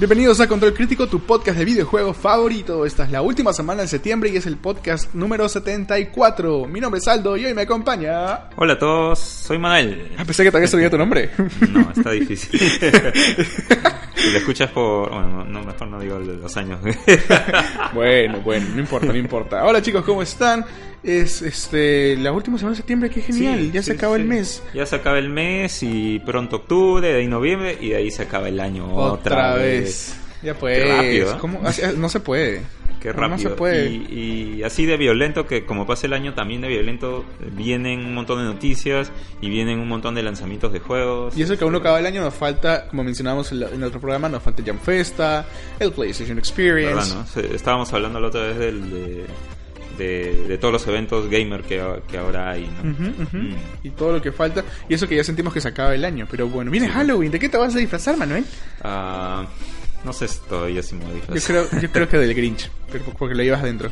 [0.00, 2.86] Bienvenidos a Control Crítico, tu podcast de videojuegos favorito.
[2.86, 6.64] Esta es la última semana de septiembre y es el podcast número 74.
[6.64, 8.48] Mi nombre es Aldo y hoy me acompaña.
[8.56, 10.12] Hola a todos, soy Manuel.
[10.16, 11.28] Ah, pensé que todavía sabía tu nombre.
[11.70, 12.58] No, está difícil.
[14.22, 15.10] si lo escuchas por.
[15.10, 16.80] Bueno, no, mejor no digo los años.
[17.94, 19.64] bueno, bueno, no importa, no importa.
[19.64, 20.64] Hola chicos, ¿cómo están?
[21.02, 24.24] Es este la última semana de septiembre, qué genial, Sí, ya se sí, acaba el
[24.26, 24.62] mes.
[24.74, 28.22] Ya se acaba el mes y pronto octubre, de ahí noviembre y de ahí se
[28.22, 30.14] acaba el año otra, vez.
[30.42, 31.36] Ya pues, rápido, ¿eh?
[31.40, 31.60] ¿cómo?
[31.64, 32.62] Así- No se puede.
[33.00, 33.28] Qué rápido.
[33.28, 33.88] No se puede.
[33.90, 37.24] Y, y así de violento que como pasa el año también de violento
[37.56, 41.36] vienen un montón de noticias y vienen un montón de lanzamientos de juegos.
[41.36, 43.82] Y eso que aún no acaba el año, nos falta, como mencionábamos en, la- en
[43.82, 45.46] otro programa, nos falta Jam Festa,
[45.78, 46.94] el PlayStation Experience.
[46.94, 47.26] ¿Verdad, no?
[47.26, 49.24] Se- Estábamos hablando la otra vez del, de,
[49.98, 52.64] de, de todos los eventos gamer que, que ahora hay.
[52.64, 53.54] Mm.
[53.82, 54.62] Y todo lo que falta.
[54.88, 56.26] Y eso que ya sentimos que se acaba el año.
[56.30, 56.92] Pero bueno, viene Sí.
[56.92, 57.30] Halloween.
[57.32, 58.44] ¿De qué te vas a disfrazar, Manuel?
[58.82, 59.46] Ah,
[60.04, 62.70] no sé si todavía si a Yo creo, yo creo que del Grinch.
[62.90, 63.90] Pero porque lo llevas adentro.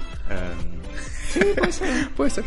[1.34, 2.44] Em, Puede ser.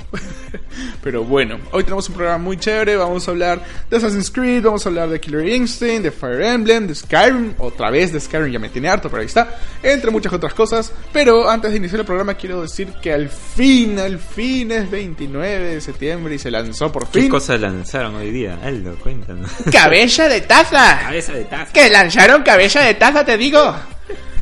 [1.03, 2.95] Pero bueno, hoy tenemos un programa muy chévere.
[2.95, 6.87] Vamos a hablar de Assassin's Creed, vamos a hablar de Killer Instinct, de Fire Emblem,
[6.87, 9.57] de Skyrim, otra vez de Skyrim, ya me tiene harto, pero ahí está.
[9.83, 10.91] Entre muchas otras cosas.
[11.13, 15.59] Pero antes de iniciar el programa, quiero decir que al fin, al fin es 29
[15.75, 17.29] de septiembre y se lanzó por ¿Qué fin.
[17.29, 18.57] cosas lanzaron hoy día?
[18.63, 19.49] Aldo, cuéntanos.
[19.71, 20.99] ¡Cabeza de taza!
[21.03, 21.71] Cabeza de taza.
[21.73, 23.75] ¡Que lanzaron cabeza de taza, te digo!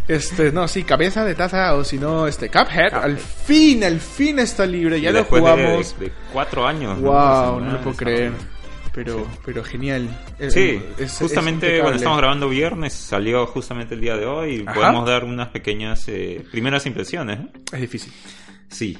[0.10, 2.94] Este, no, sí, cabeza de taza o si no, este, Cuphead.
[2.96, 5.98] Al fin, al fin está libre, ya lo jugamos.
[6.00, 6.98] De, de cuatro años.
[6.98, 7.12] ¿no?
[7.12, 8.32] Wow, no o lo puedo creer.
[8.92, 10.10] Pero, pero genial.
[10.50, 11.82] Sí, es- es justamente impecable.
[11.82, 14.74] cuando estamos grabando viernes, salió justamente el día de hoy y Ajá.
[14.74, 17.40] podemos dar unas pequeñas eh, primeras impresiones.
[17.40, 17.48] ¿eh?
[17.74, 18.12] Es difícil.
[18.68, 18.98] Sí,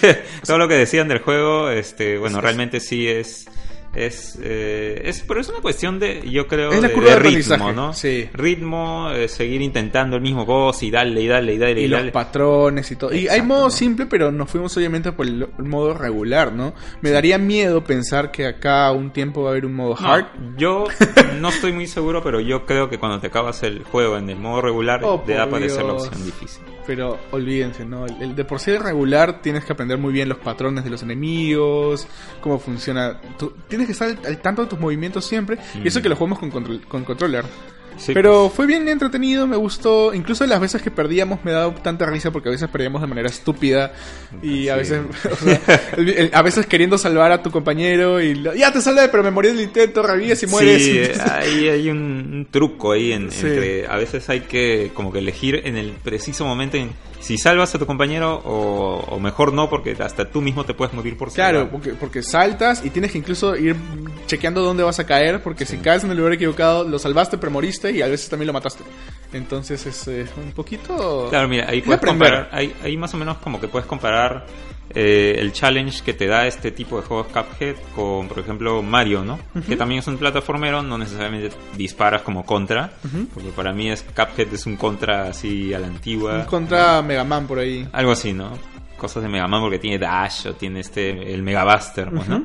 [0.46, 3.46] todo lo que decían del juego, este, bueno, Es- realmente sí es,
[3.94, 7.16] es, eh, es, pero es una cuestión de, yo creo, Es la de, curva de
[7.16, 7.92] de ritmo, ¿no?
[7.92, 8.28] sí.
[8.32, 11.88] Ritmo, eh, seguir intentando el mismo boss y darle y darle y darle y, Y
[11.88, 13.12] los patrones y todo.
[13.14, 13.70] Y hay modo ¿no?
[13.70, 16.72] simple, pero nos fuimos obviamente por el, el modo regular, ¿no?
[17.02, 20.26] Me daría miedo pensar que acá un tiempo va a haber un modo No, hard.
[20.56, 20.84] yo
[21.40, 24.38] no estoy muy seguro, pero yo creo que cuando te acabas el juego en el
[24.38, 26.62] modo regular, Oh, te va a aparecer la opción difícil.
[26.86, 28.06] Pero olvídense, ¿no?
[28.06, 31.02] El, el de por sí regular tienes que aprender muy bien los patrones de los
[31.02, 32.08] enemigos,
[32.40, 33.20] cómo funciona.
[33.38, 35.58] tu- tienes que estar al, al tanto de tus movimientos siempre.
[35.82, 36.02] Y eso Mm.
[36.02, 37.44] que lo jugamos con, control, con controller.
[37.96, 38.54] Sí, Pero pues.
[38.54, 40.12] fue bien entretenido, me gustó.
[40.14, 43.28] Incluso las veces que perdíamos me daba tanta risa porque a veces perdíamos de manera
[43.28, 43.92] estúpida.
[44.42, 44.78] Y a Sí.
[44.80, 45.00] veces,
[45.32, 45.60] o sea,
[45.96, 49.22] el- el- a veces queriendo salvar a tu compañero y lo- ya te salvé, pero
[49.22, 50.82] me morí del intento, revives y mueres.
[50.82, 53.46] Sí, Entonces- hay, hay un, un truco ahí en, Sí.
[53.46, 57.72] entre a veces hay que como que elegir en el preciso momento en si salvas
[57.72, 61.32] a tu compañero o, o mejor no porque hasta tú mismo te puedes morir por
[61.32, 61.70] Claro, salvar.
[61.72, 63.76] porque, porque saltas y tienes que incluso ir
[64.26, 67.52] chequeando dónde vas a caer, porque si caes en el lugar equivocado, lo salvaste pero
[67.52, 68.84] moriste y a veces también lo mataste.
[69.32, 71.26] Entonces es eh, un poquito...
[71.30, 74.46] Claro, mira, ahí Es puedes comparar, ahí, ahí más o menos como que puedes comparar
[74.94, 79.24] eh, el challenge que te da este tipo de juegos Cuphead con, por ejemplo, Mario,
[79.24, 79.38] ¿no?
[79.66, 82.92] Que también es un plataformero, no necesariamente disparas como contra,
[83.32, 86.40] porque para mí es Cuphead es un contra así a la antigua.
[86.40, 87.88] Un contra Mega Man por ahí.
[87.92, 88.50] Algo así, ¿no?
[88.98, 92.44] Cosas de Mega Man porque tiene Dash o tiene este el Mega Buster, pues, ¿no?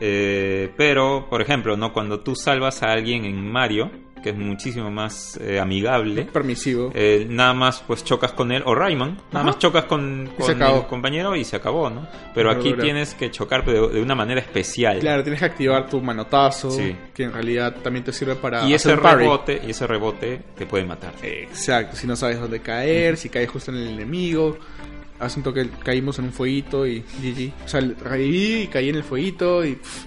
[0.00, 1.92] Eh, pero, por ejemplo, ¿no?
[1.92, 3.90] Cuando tú salvas a alguien en Mario,
[4.22, 6.90] que es muchísimo más eh, amigable, Permisivo.
[6.94, 9.42] eh, nada más pues chocas con él, o Rayman, nada Ajá.
[9.44, 12.06] más chocas con, con el compañero y se acabó, ¿no?
[12.34, 14.98] Pero aquí tienes que chocar de, de una manera especial.
[15.00, 16.94] Claro, tienes que activar tu manotazo, Sí.
[17.14, 20.40] que en realidad también te sirve para Y hacer ese un rebote, y ese rebote
[20.56, 21.12] te puede matar.
[21.22, 24.58] Exacto, si no sabes dónde caer, si caes justo en el enemigo.
[25.18, 27.52] Hace un toque caímos en un fueguito y GG.
[27.66, 29.74] O sea, reviví y caí en el fueguito y...
[29.74, 30.04] pff,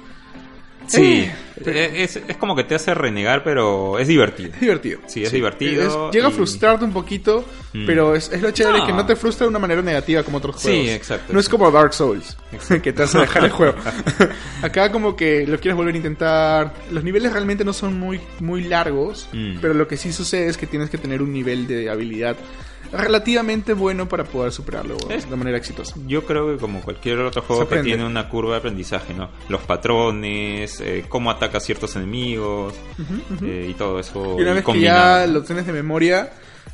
[0.87, 1.29] Sí,
[1.65, 4.49] Eh, es, es como que te hace renegar, pero es divertido.
[4.53, 4.99] Es divertido.
[5.05, 7.85] Sí, es divertido Es- llega a frustrarte un poquito, Mm.
[7.85, 8.85] pero es, es lo chévere No.
[8.87, 10.87] que no te frustra de una manera negativa como otros Sí, juegos.
[10.89, 11.31] exacto.
[11.31, 12.35] No es como Dark Souls,
[12.83, 13.75] que te hace dejar el juego.
[14.61, 16.73] Acá como que lo quieres volver a intentar.
[16.91, 19.57] Los niveles realmente no son muy, muy largos, Mm.
[19.61, 22.35] pero lo que sí sucede es que tienes que tener un nivel de habilidad
[22.93, 25.95] relativamente bueno para poder superarlo Es- de manera exitosa.
[26.07, 29.29] Yo creo que como cualquier otro juego que tiene una curva de aprendizaje, ¿no?
[29.49, 32.73] Los patrones, eh, cómo ataca a ciertos enemigos
[33.41, 34.35] eh, y todo eso.
[34.37, 36.31] Y una vez que ya lo tienes de memoria,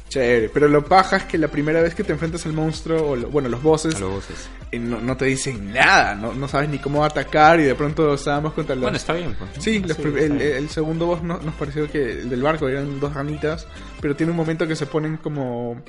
[0.10, 3.16] Chévere, pero lo paja es que la primera vez que te enfrentas al monstruo, o
[3.16, 4.50] lo- bueno, los bosses, los voces.
[4.72, 8.14] eh, no, no te dicen nada, no, no sabes ni cómo atacar y de pronto
[8.16, 8.82] estábamos contra los...
[8.82, 9.56] Bueno, está bien, pues.
[9.56, 9.62] ¿no?
[9.62, 10.42] Sí, los está el, bien.
[10.42, 13.68] el segundo boss no- nos pareció que el del barco eran dos ranitas,
[14.02, 15.80] pero tiene un momento que se ponen como...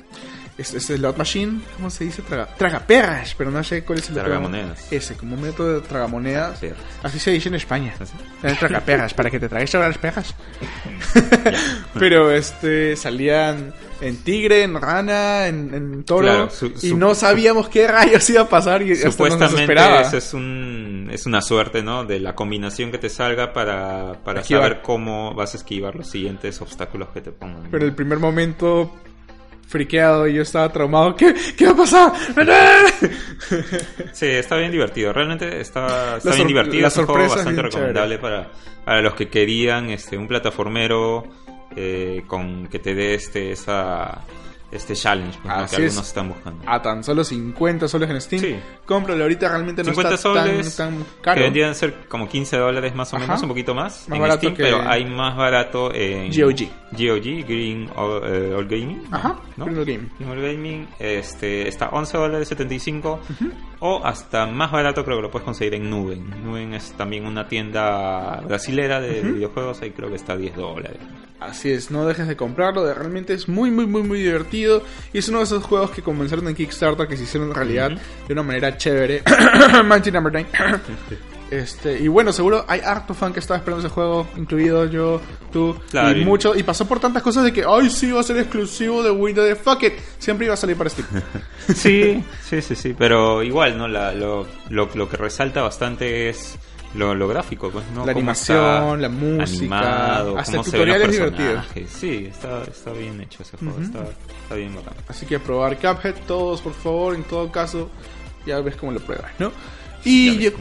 [0.57, 2.21] Es, es el Lot Machine, ¿cómo se dice?
[2.21, 4.91] Traga, tragaperras, pero no sé cuál es el Tragamonedas.
[4.91, 6.59] Ese, como un método de tragamonedas.
[7.01, 7.95] Así se dice en España.
[7.99, 8.13] ¿Así?
[8.43, 10.35] Eh, Tragaperras, para que te tragues todas las perras.
[11.97, 16.21] Pero este salían en tigre, en rana, en, en toro.
[16.27, 20.01] Claro, su- y no sabíamos qué rayos iba a pasar y hasta nos Supuestamente desesperaba.
[20.01, 22.03] ese es un es una suerte, ¿no?
[22.05, 24.63] De la combinación que te salga para, para Esquivar.
[24.63, 27.69] saber cómo vas a esquivar los siguientes obstáculos que te pongan.
[27.71, 28.91] Pero el primer momento
[29.67, 31.15] friqueado y yo estaba traumado.
[31.15, 32.11] ¿Qué, qué va a pasar?
[34.13, 35.13] Sí, está bien divertido.
[35.13, 36.87] Realmente está, bien divertido.
[36.87, 38.49] Es un juego bastante recomendable para,
[38.85, 41.23] para los que querían este un plataformero
[41.75, 44.21] eh, con que te dé este esa
[44.71, 45.53] este challenge pues.
[45.53, 45.89] Así que es.
[45.91, 46.63] algunos están buscando.
[46.65, 48.41] A tan solo 50 soles en Steam.
[48.41, 48.55] Sí.
[48.85, 51.35] Cómpralo ahorita, realmente no 50 está soles tan, tan caro.
[51.35, 53.25] que vendrían a ser como 15 dólares más o Ajá.
[53.25, 56.69] menos, un poquito más, Más en Steam, que- pero hay más barato en GOG.
[56.91, 59.01] GOG, Green All, eh, All Gaming.
[59.11, 59.65] Ajá, ¿no?
[59.65, 60.09] Green All Gaming.
[60.19, 63.19] Green All Gaming este, está 11 dólares 75
[63.79, 66.29] o hasta más barato creo que lo puedes conseguir en Nuben.
[66.43, 70.97] Nuben es también una tienda brasilera de videojuegos, ahí creo que está a 10 dólares.
[71.39, 74.83] Así es, no dejes de comprarlo, de- realmente es muy, muy, muy, muy divertido.
[75.11, 77.89] Y es uno de esos juegos que comenzaron en Kickstarter, que se hicieron realidad
[78.27, 79.23] de una manera chévere.
[79.85, 80.47] Mighty Number 9.
[81.51, 85.19] Este, y bueno, seguro hay harto fan que estaba esperando ese juego, incluido yo,
[85.51, 88.21] tú, Claro, y y- mucho, y pasó por tantas cosas de que, ay, sí, va
[88.21, 91.07] a ser exclusivo de Windows, de fuck it, siempre iba a salir para Steam.
[91.75, 93.87] Sí, sí, sí, sí, pero igual, ¿no?
[93.89, 96.55] La, lo, lo, lo que resalta bastante es
[96.95, 98.05] lo, lo gráfico, pues, ¿no?
[98.05, 101.47] La animación, la música, animado, hasta cómo el se ven los tutorial es divertido.
[101.55, 101.89] personajes.
[101.91, 104.03] Sí, está, está bien hecho ese juego, está,
[104.43, 104.93] está bien bacán.
[105.09, 107.89] Así que a probar Cuphead, todos, por favor, en todo caso,
[108.45, 109.51] ya ves cómo lo pruebas, ¿no?
[110.03, 110.51] Y yo-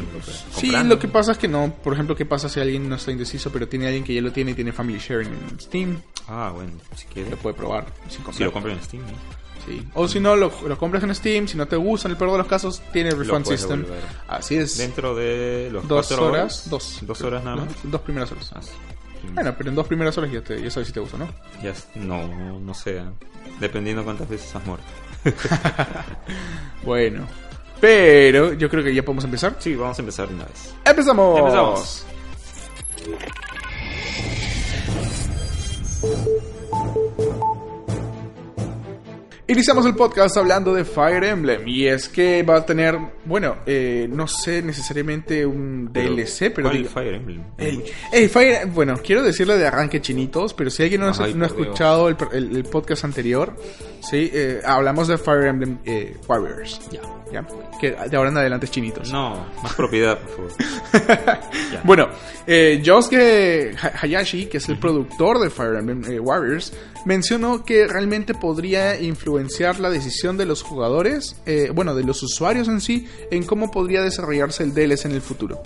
[0.52, 3.10] sí, lo que pasa es que no, por ejemplo, ¿qué pasa si alguien no está
[3.10, 6.00] indeciso, pero tiene alguien que ya lo tiene y tiene Family Sharing en Steam?
[6.28, 7.30] Ah, bueno, si quieres.
[7.30, 9.02] Lo puede probar sin Si lo compran en Steam.
[9.66, 9.86] Sí.
[9.94, 12.32] O si no, lo, lo compras en Steam, si no te gusta, en el peor
[12.32, 13.82] de los casos, tiene Refund System.
[13.82, 14.02] devolver.
[14.28, 14.78] Así es.
[14.78, 16.98] Dentro de los dos horas, dos.
[17.02, 17.68] Dos horas nada más.
[17.84, 18.50] Dos, primeras horas.
[18.54, 18.70] Ah, sí.
[19.34, 21.28] Bueno, pero en dos primeras horas ya, te, ya sabes si te gusta, ¿no?
[21.62, 23.02] Ya, no, no sé.
[23.60, 24.86] Dependiendo cuántas veces has muerto.
[26.84, 27.26] Bueno.
[27.80, 29.56] Pero yo creo que ya podemos empezar.
[29.58, 30.74] Sí, vamos a empezar de una vez.
[30.84, 31.38] ¡Empezamos!
[31.38, 32.06] Empezamos.
[39.50, 42.96] Iniciamos el podcast hablando de Fire Emblem y es que va a tener,
[43.30, 47.42] bueno, eh, no sé necesariamente un DLC, pero ¿Cuál digo- Fire Emblem?
[47.56, 47.82] el,
[48.12, 51.48] el Fire, bueno, quiero decirle de arranque chinitos, pero si alguien no, Ay, no ha
[51.48, 51.60] Dios.
[51.60, 53.56] escuchado el, el- el podcast anterior,
[54.02, 57.00] sí, eh, hablamos de Fire Emblem eh, Warriors, Ya.
[57.32, 57.46] ya,
[57.80, 59.10] que de ahora en adelante es chinitos.
[59.12, 61.38] No, más propiedad, por favor.
[61.84, 62.08] Bueno,
[62.46, 66.72] eh, Yosuke Ha- Hayashi, que es el productor de Fire Emblem eh, Warriors,
[67.06, 72.68] mencionó que realmente podría influenciar la decisión de los jugadores, eh, bueno, de los usuarios
[72.68, 75.62] en sí, en cómo podría desarrollarse el DLC en el futuro.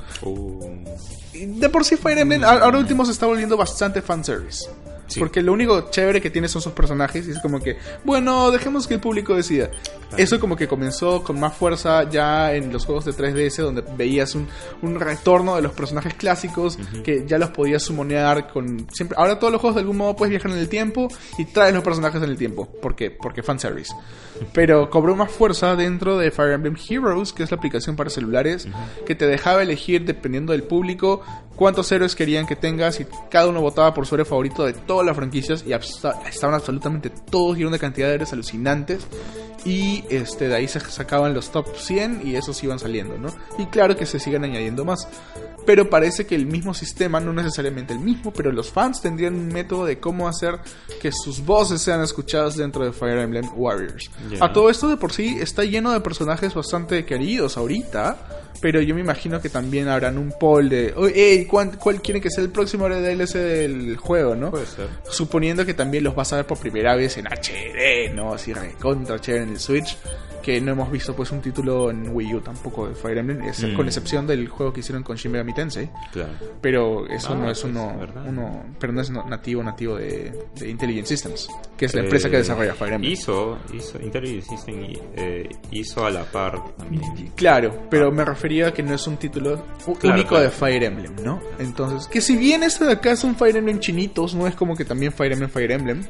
[1.32, 4.68] Y De por sí Fire Emblem ahora último se está volviendo bastante fanservice.
[5.06, 5.20] Sí.
[5.20, 8.86] Porque lo único chévere que tiene son sus personajes y es como que, bueno, dejemos
[8.86, 9.70] que el público decida.
[10.16, 14.34] Eso como que comenzó con más fuerza ya en los juegos de 3DS donde veías
[14.34, 14.48] un,
[14.82, 18.86] un retorno de los personajes clásicos que ya los podías sumonear con...
[18.92, 21.74] siempre Ahora todos los juegos de algún modo puedes viajar en el tiempo y traes
[21.74, 22.66] los personajes en el tiempo.
[22.66, 23.10] ¿Por qué?
[23.10, 23.92] Porque fanservice.
[24.52, 28.68] Pero cobró más fuerza dentro de Fire Emblem Heroes, que es la aplicación para celulares,
[29.06, 31.22] que te dejaba elegir dependiendo del público
[31.56, 35.06] cuántos héroes querían que tengas y cada uno votaba por su héroe favorito de todas
[35.06, 39.06] las franquicias y estaban absolutamente todos y era una cantidad de héroes alucinantes
[39.64, 43.28] y este de ahí se sacaban los top 100 y esos iban saliendo, ¿no?
[43.58, 45.08] Y claro que se siguen añadiendo más.
[45.64, 49.48] Pero parece que el mismo sistema, no necesariamente el mismo, pero los fans tendrían un
[49.48, 50.58] método de cómo hacer
[51.00, 54.10] que sus voces sean escuchadas dentro de Fire Emblem Warriors.
[54.40, 58.94] A todo esto de por sí está lleno de personajes bastante queridos ahorita, pero yo
[58.94, 62.42] me imagino que también habrán un poll de, "Oye, hey, ¿cuál, ¿cuál quieren que sea
[62.44, 64.50] el próximo DLC del juego, no?
[64.50, 64.88] puede ser.
[65.08, 68.34] Suponiendo que también los vas a ver por primera vez en HD, ¿no?
[68.34, 69.98] Así recontra HD en el Switch.
[70.44, 73.64] Que no hemos visto pues un título en Wii U tampoco de Fire Emblem, es-
[73.64, 73.74] Mm.
[73.76, 75.88] con excepción del juego que hicieron con Shin Megami Tensei.
[76.12, 76.32] Claro.
[76.60, 78.24] Pero eso Ah, no es uno, ¿verdad?
[78.28, 81.48] uno, pero no es nativo nativo de, de Intelligent Systems,
[81.78, 83.12] que es la Eh, empresa que desarrolla Fire Emblem.
[83.12, 84.86] Hizo, hizo, Intelligent System
[85.16, 87.02] eh, hizo a la par también.
[87.34, 89.62] Claro, pero me refería a que no es un título
[89.98, 90.44] Claro, único claro.
[90.44, 91.40] de Fire Emblem, ¿no?
[91.58, 94.76] Entonces, que si bien este de acá es un Fire Emblem chinitos, no es como
[94.76, 96.02] que también Fire Emblem, Fire Emblem.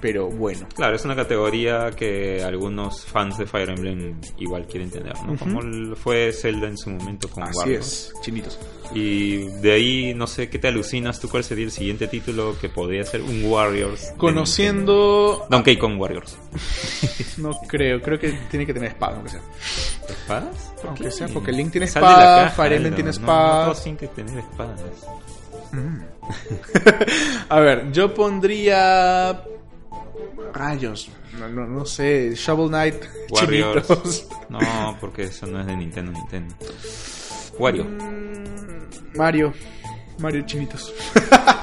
[0.00, 0.66] Pero bueno.
[0.74, 5.36] Claro, es una categoría que algunos fans de Fire Emblem igual quieren tener, ¿no?
[5.36, 5.60] Como
[5.96, 8.58] fue Zelda en su momento con Así es, chinitos.
[8.94, 11.28] Y de ahí, no sé, ¿qué te alucinas tú?
[11.28, 14.12] ¿Cuál sería el siguiente título que podría ser un Warriors?
[14.16, 15.46] Conociendo.
[15.50, 16.36] Donkey Kong Warriors.
[17.38, 19.40] No creo, creo que tiene que tener espada, aunque sea.
[20.08, 20.72] ¿Espadas?
[20.76, 21.10] ¿Por Aunque qué?
[21.10, 23.66] sea, porque Link tiene Sal espada, caja, Fire Emblem tiene No, espada.
[23.66, 24.80] No, tienen que tener espadas.
[27.48, 29.42] A ver, yo pondría.
[30.52, 31.10] Rayos.
[31.38, 32.34] No, no, no sé.
[32.34, 33.04] Shovel Knight.
[33.30, 33.86] Warriors.
[33.86, 34.28] Chinitos.
[34.48, 36.54] No, porque eso no es de Nintendo, Nintendo.
[37.58, 37.84] Wario.
[37.84, 39.52] Mm, Mario.
[40.18, 40.92] Mario Chinitos.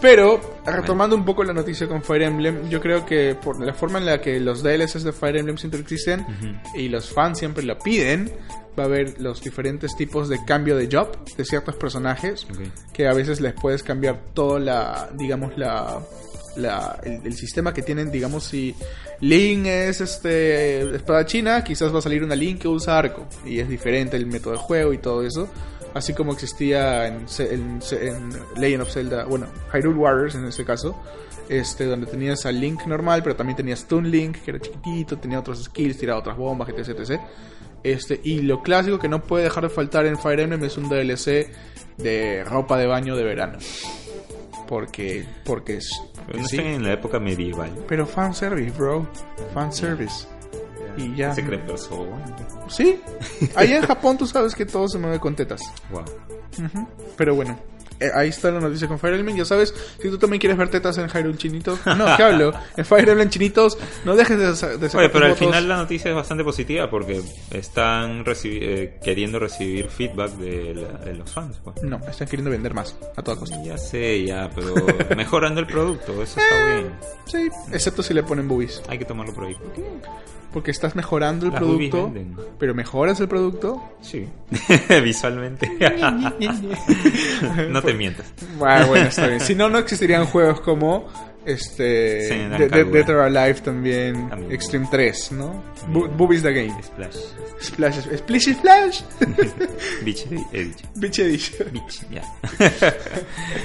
[0.00, 3.98] Pero, retomando un poco la noticia con Fire Emblem, yo creo que por la forma
[3.98, 6.24] en la que los DLCs de Fire Emblem siempre existen
[6.74, 8.30] y los fans siempre lo piden,
[8.78, 12.46] va a haber los diferentes tipos de cambio de job de ciertos personajes
[12.92, 16.00] que a veces les puedes cambiar toda la, digamos, la,
[16.58, 18.74] la el, el sistema que tienen, digamos, si
[19.20, 23.68] Link es este espadachina, quizás va a salir una Link que usa arco y es
[23.68, 25.48] diferente el método de juego y todo eso.
[25.94, 30.94] Así como existía en, en Legend of Zelda, bueno, Hyrule Warriors en este caso,
[31.48, 35.40] este, donde tenías al Link normal, pero también tenías Toon Link, que era chiquitito, tenía
[35.40, 37.20] otros skills, tiraba otras bombas, etc, etc.
[37.82, 40.88] Este, y lo clásico que no puede dejar de faltar en Fire Emblem es un
[40.88, 41.50] DLC
[41.96, 43.58] de ropa de baño de verano.
[44.68, 45.88] Porque, porque es...
[46.26, 46.56] Pero no sí.
[46.58, 47.72] están en la época medieval.
[47.88, 49.08] Pero fanservice, bro.
[49.54, 50.26] Fanservice.
[50.98, 51.34] Y ya.
[51.34, 52.22] Se cree persona.
[52.68, 53.00] Sí.
[53.56, 55.62] Allá en Japón tú sabes que todo se mueve con tetas.
[55.90, 56.04] Wow.
[57.16, 57.58] Pero bueno.
[58.00, 59.36] Eh, ahí está la noticia con Fire Emblem.
[59.36, 61.78] Ya sabes, si tú también quieres ver tetas en Hyrule Chinitos.
[61.86, 62.52] No, ¿qué hablo?
[62.76, 65.38] En Fire Emblem Chinitos, no dejes de, de sacar Oye, pero al votos.
[65.46, 70.98] final la noticia es bastante positiva porque están recibi- eh, queriendo recibir feedback de, la-
[71.04, 71.58] de los fans.
[71.64, 71.82] Pues.
[71.82, 72.96] No, están queriendo vender más.
[73.16, 73.56] A toda costa.
[73.64, 74.74] Ya sé, ya, pero
[75.16, 76.92] mejorando el producto, eso está bien.
[77.26, 78.82] Sí, excepto si le ponen boobies.
[78.88, 79.56] Hay que tomarlo por ahí.
[80.52, 82.12] Porque estás mejorando el Las producto.
[82.58, 83.82] Pero mejoras el producto.
[84.00, 84.26] Sí.
[85.02, 85.70] Visualmente.
[87.68, 88.32] no te mientas.
[88.60, 89.40] Ah, bueno, está bien.
[89.40, 91.06] Si no, no existirían juegos como
[91.48, 92.84] este Sí, De- De-.
[92.84, 94.52] Dead or Alive también, También.
[94.52, 95.64] Extreme 3, ¿no?
[95.90, 96.74] Bu- Boobies the Game.
[96.82, 97.16] Splash.
[97.60, 99.00] Splash, Splish Splash.
[100.04, 100.86] Bitch, he dicho.
[100.94, 101.68] Bitch Edition.
[101.72, 102.22] Bitch, ya.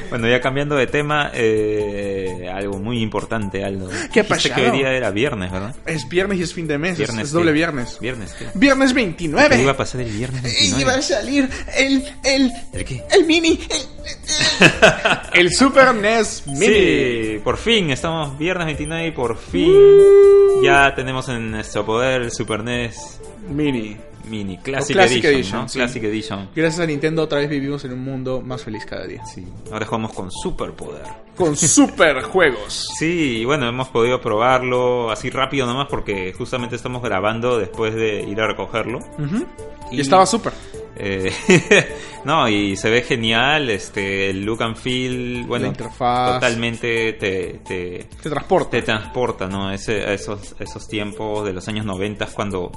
[0.10, 3.90] bueno, ya cambiando de tema, eh, algo muy importante, Aldo.
[4.12, 4.56] ¿Qué ha pasado?
[4.56, 5.76] que día era viernes, ¿verdad?
[5.86, 7.26] Es viernes y es fin de mes, es- Viernes.
[7.26, 7.54] es, doble ¿qué?
[7.54, 7.98] viernes.
[8.00, 8.46] Viernes, ¿qué?
[8.56, 9.70] Viernes ¿Qué iba 29.
[9.70, 10.82] a pasar el viernes Y 29?
[10.82, 13.04] iba a salir el, el, ¿El qué?
[13.12, 16.66] el mini, el, el Super NES Mini.
[16.66, 20.64] Sí, por fin, estamos viernes 29 y por fin Uh.
[20.64, 23.98] ya tenemos en nuestro poder el Super NES Mini.
[24.30, 25.68] Mini Classic, Classic Edition, Edition, ¿no?
[25.70, 25.80] sí.
[25.80, 26.50] Classic Edition.
[26.56, 29.26] Gracias a Nintendo otra vez vivimos en un mundo más feliz cada día.
[29.26, 31.02] Sí, ahora jugamos con superpoder.
[31.36, 32.88] Con super juegos.
[32.98, 38.22] Sí, y bueno, hemos podido probarlo así rápido nomás porque justamente estamos grabando después de
[38.22, 39.00] ir a recogerlo.
[39.92, 40.54] Y- estaba súper.
[40.96, 41.32] Eh,
[42.26, 46.34] no, y se ve genial, este, el look and feel, bueno, La interfaz.
[46.36, 48.70] totalmente te, te, Te transporta.
[48.72, 49.72] te transporta, ¿no?
[49.72, 52.72] Ese, a esos, esos tiempos de los años 90 cuando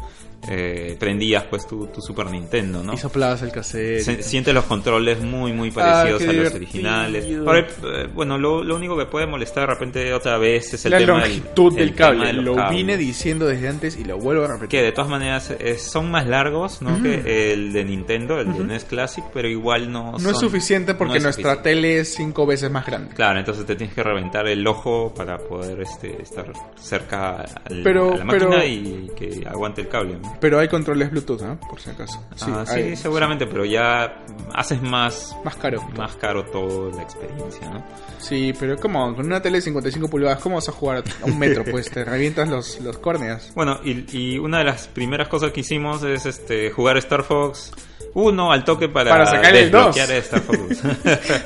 [0.48, 2.94] eh, prendías pues tu, tu Super Nintendo, ¿no?
[2.94, 4.00] Y soplabas el cassette.
[4.00, 6.56] Se- siente los controles muy muy parecidos Ah, a los divertido.
[6.56, 7.26] originales.
[7.46, 10.92] Ahora, eh, bueno, lo, lo único que puede molestar de repente otra vez es el
[10.92, 12.26] la tema longitud del, el tema cable.
[12.26, 12.76] de Lo cables.
[12.78, 14.68] vine diciendo desde antes y lo vuelvo a repetir.
[14.68, 17.02] que de todas maneras eh, son más largos ¿no?
[17.02, 20.94] que el de Nintendo, el de NES Classic, pero igual no No son- es suficiente
[20.94, 21.70] porque no es nuestra suficiente.
[21.70, 23.14] tele es cinco veces más grande.
[23.14, 26.46] Claro, entonces te tienes que reventar el ojo para poder este, estar
[26.76, 30.18] cerca al- Pero- a la máquina pero- y que aguante el cable.
[30.18, 30.36] ¿no?
[30.40, 31.58] Pero hay controles Bluetooth, ¿no?
[31.60, 32.22] Por si acaso.
[32.36, 35.82] Sí, Ah, sí, hay- seguramente, pero ya haces más, Más caro.
[35.96, 37.84] más caro toda la experiencia, ¿no?
[38.18, 41.38] Sí, pero como con una tele de 55 pulgadas, ¿cómo vas a jugar a un
[41.38, 41.64] metro?
[41.76, 43.52] Pues te revientas los, los córneas.
[43.54, 47.72] Bueno, y, y una de las primeras cosas que hicimos es este jugar Star Fox
[48.14, 50.16] 1 al toque para, Para sacarle el desbloquear dos.
[50.18, 50.82] Star Fox.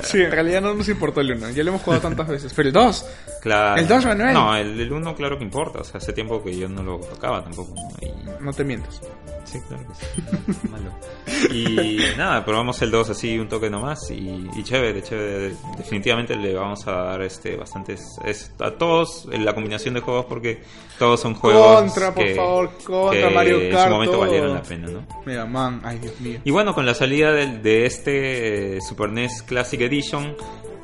[0.03, 1.49] Sí, en realidad no nos importó el 1.
[1.51, 2.53] Ya lo hemos jugado tantas veces.
[2.55, 3.05] Pero el 2.
[3.41, 3.81] claro.
[3.81, 4.33] ¿El 2, Manuel?
[4.33, 5.79] No, el 1 claro que importa.
[5.79, 7.73] O sea, hace tiempo que yo no lo tocaba tampoco.
[7.75, 7.89] ¿no?
[8.07, 8.11] Y-
[8.43, 9.01] No te mientas.
[9.43, 10.67] Sí, claro que sí.
[10.71, 10.91] Malo.
[11.53, 15.53] Y nada, probamos el 2 así un toque nomás y, y chévere, chévere.
[15.77, 20.25] Definitivamente le vamos a dar este bastantes es- a todos en la combinación de juegos
[20.25, 20.63] porque
[20.99, 24.21] todos son juegos Contra, por que, favor, contra que Mario en Kart, su momento todo.
[24.25, 25.07] valieron la pena, ¿no?
[25.25, 26.39] Mega Man, ay Dios mío.
[26.43, 30.35] Y bueno, con la salida del- de, este Super NES Classic Edition,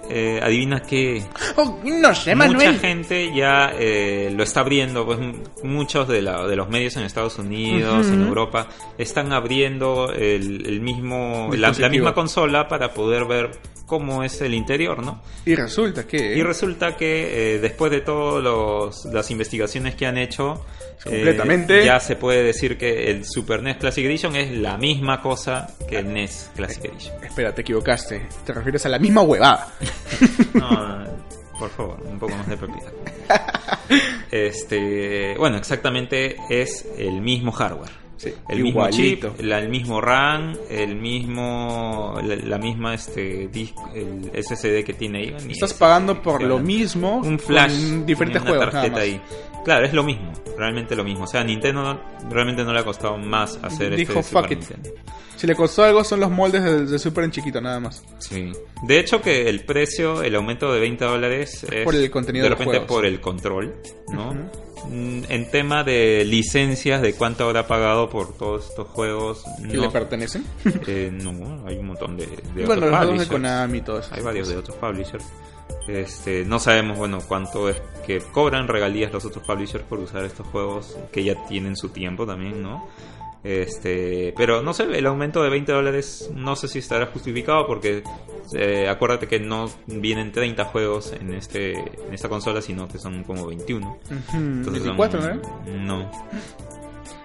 [0.10, 1.24] eh, adivina qué.
[1.56, 2.80] Oh, no sé, Mucha Manuel.
[2.80, 5.20] gente ya eh, lo está abriendo, pues
[5.64, 8.28] muchos de, la- de los medios en Estados Unidos, en Ujú.
[8.30, 13.52] Europa, están abriendo el, el mismo, la, la misma consola para poder ver
[13.86, 15.22] cómo es el interior, ¿no?
[15.46, 16.36] Y resulta que...
[16.36, 20.66] Y resulta que eh, después de todas las investigaciones que han hecho,
[21.06, 21.86] eh, Completamente.
[21.86, 26.00] ya se puede decir que el Super NES Classic Edition es la misma cosa que
[26.00, 27.24] el NES Classic Edition.
[27.24, 28.26] Espera, te equivocaste.
[28.46, 29.74] Te refieres a la misma huevada.
[30.54, 31.06] No,
[31.60, 32.92] por favor, un poco más de propiedad.
[34.30, 38.07] Este, bueno, exactamente es el mismo hardware.
[38.18, 39.30] Sí, El mismo igualito.
[39.36, 44.94] chip, la- el mismo RAM, el mismo, la, la misma este disco, el SSD que
[44.94, 45.36] tiene ahí.
[45.50, 48.72] Estás pagando por lo mismo un flash, con diferentes una juegos.
[48.72, 49.22] tarjeta ahí.
[49.64, 51.26] Claro, es lo mismo, realmente lo mismo.
[51.26, 54.60] O sea, Nintendo realmente no le ha costado más hacer Dijo, este "Fuck Super it".
[54.60, 54.90] Nintendo.
[55.36, 58.04] Si le costó algo son los moldes de, de Super en chiquito, nada más.
[58.18, 58.52] Sí.
[58.84, 62.50] De hecho que el precio, el aumento de 20 dólares es Por el contenido de
[62.50, 63.76] de los repente por el control,
[64.12, 64.34] ¿no?
[64.90, 69.92] En tema de licencias, de cuánto habrá pagado por todos estos juegos, ¿Que le no,
[69.92, 70.46] pertenecen?
[70.88, 72.28] eh, no, hay un montón de,
[72.66, 73.28] bueno, otros los de.
[73.28, 74.14] Konami y todo eso.
[74.14, 75.26] Hay varios de otros publishers.
[75.88, 80.48] Este, no sabemos, bueno, cuánto es que cobran regalías los otros publishers por usar estos
[80.48, 82.88] juegos que ya tienen su tiempo también, ¿no?
[83.50, 88.04] Este, pero no sé, el aumento de 20 dólares no sé si estará justificado porque
[88.54, 93.24] eh, acuérdate que no vienen 30 juegos en este en esta consola, sino que son
[93.24, 93.88] como 21.
[93.88, 95.72] Ujú, Entonces son- 24, ¿no?
[96.02, 96.12] No.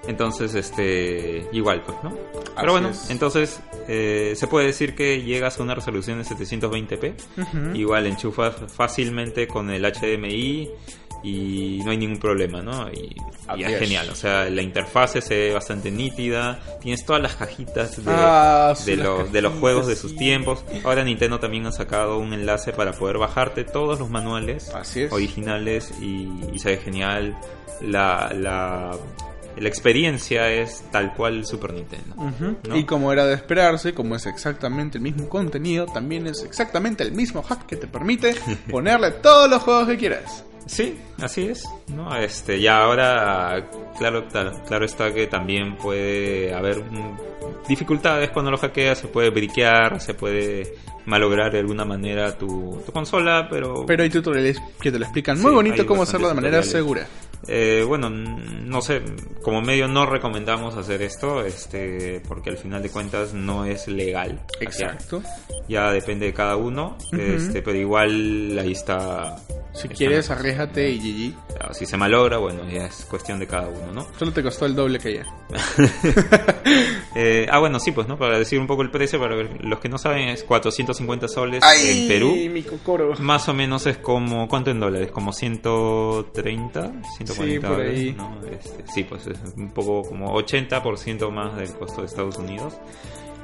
[0.08, 2.08] Entonces, este, igual, pues, ¿no?
[2.10, 3.08] Así Pero bueno, es.
[3.10, 7.14] entonces eh, se puede decir que llegas a una resolución de 720p.
[7.38, 7.76] Ujú.
[7.76, 10.70] Igual enchufas fácilmente con el HDMI
[11.22, 12.88] y no hay ningún problema, ¿no?
[12.90, 13.14] Y,
[13.58, 18.10] es genial, o sea, la interfase se ve bastante nítida, tienes todas las cajitas de,
[18.12, 20.02] Ah, de, los, de los juegos de sí.
[20.02, 20.64] sus tiempos.
[20.84, 25.92] Ahora Nintendo también ha sacado un enlace para poder bajarte todos los manuales Así originales
[26.00, 27.36] y, y se ve genial.
[27.80, 28.96] La, la,
[29.56, 32.14] la experiencia es tal cual Super Nintendo.
[32.74, 37.12] Y como era de esperarse, como es exactamente el mismo contenido, también es exactamente el
[37.12, 38.34] mismo hack que te permite
[38.70, 40.44] ponerle todos los juegos que quieras.
[40.66, 42.14] Sí, así es, ¿no?
[42.16, 46.82] Este, ya ahora, claro, claro está que también puede haber
[47.68, 50.74] dificultades cuando lo hackeas, se puede briquear, se puede
[51.06, 53.84] malograr de alguna manera tu, tu consola, pero...
[53.86, 56.70] Pero hay tutoriales que te lo explican Sí, muy bonito cómo hacerlo de manera tutoriales.
[56.70, 57.06] segura.
[57.48, 59.02] Eh, bueno, no sé,
[59.42, 64.40] como medio no recomendamos hacer esto, este, porque al final de cuentas no es legal.
[64.60, 65.22] Exacto.
[65.68, 69.36] Ya depende de cada uno, este, pero igual ahí está.
[69.74, 70.98] Si está quieres, arriesgate y
[71.30, 71.36] GG.
[71.60, 74.06] Ah, Si se malogra, bueno, ya es cuestión de cada uno, ¿no?
[74.18, 75.26] Solo te costó el doble que ella.
[77.14, 78.16] Eh, ah, bueno, sí, pues, ¿no?
[78.16, 82.04] Para decir un poco el precio, para los que no saben, es 450 soles ¡Ay!
[82.04, 82.34] en Perú.
[82.34, 82.64] mi.
[83.18, 85.10] Más o menos es como, ¿cuánto en dólares?
[85.10, 86.80] Como 130,
[87.18, 88.12] 140 Sí, dólares, ahí.
[88.12, 88.40] ¿no?
[88.46, 92.74] Este, sí, pues es un poco como 80% más del costo de Estados Unidos.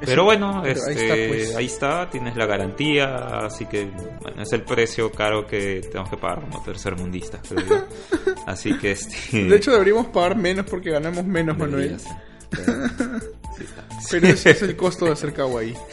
[0.00, 1.56] Pero bueno, pero ahí este, está, pues.
[1.56, 3.90] ahí está, tienes la garantía, así que
[4.22, 7.40] bueno, es el precio caro que tenemos que pagar como tercermundistas.
[8.46, 9.42] Así que este...
[9.44, 11.96] De hecho, deberíamos pagar menos porque ganamos menos, Manuel.
[12.48, 12.64] pero-
[13.58, 13.64] sí.
[14.12, 15.74] Pero ese es el costo de ser kawaii.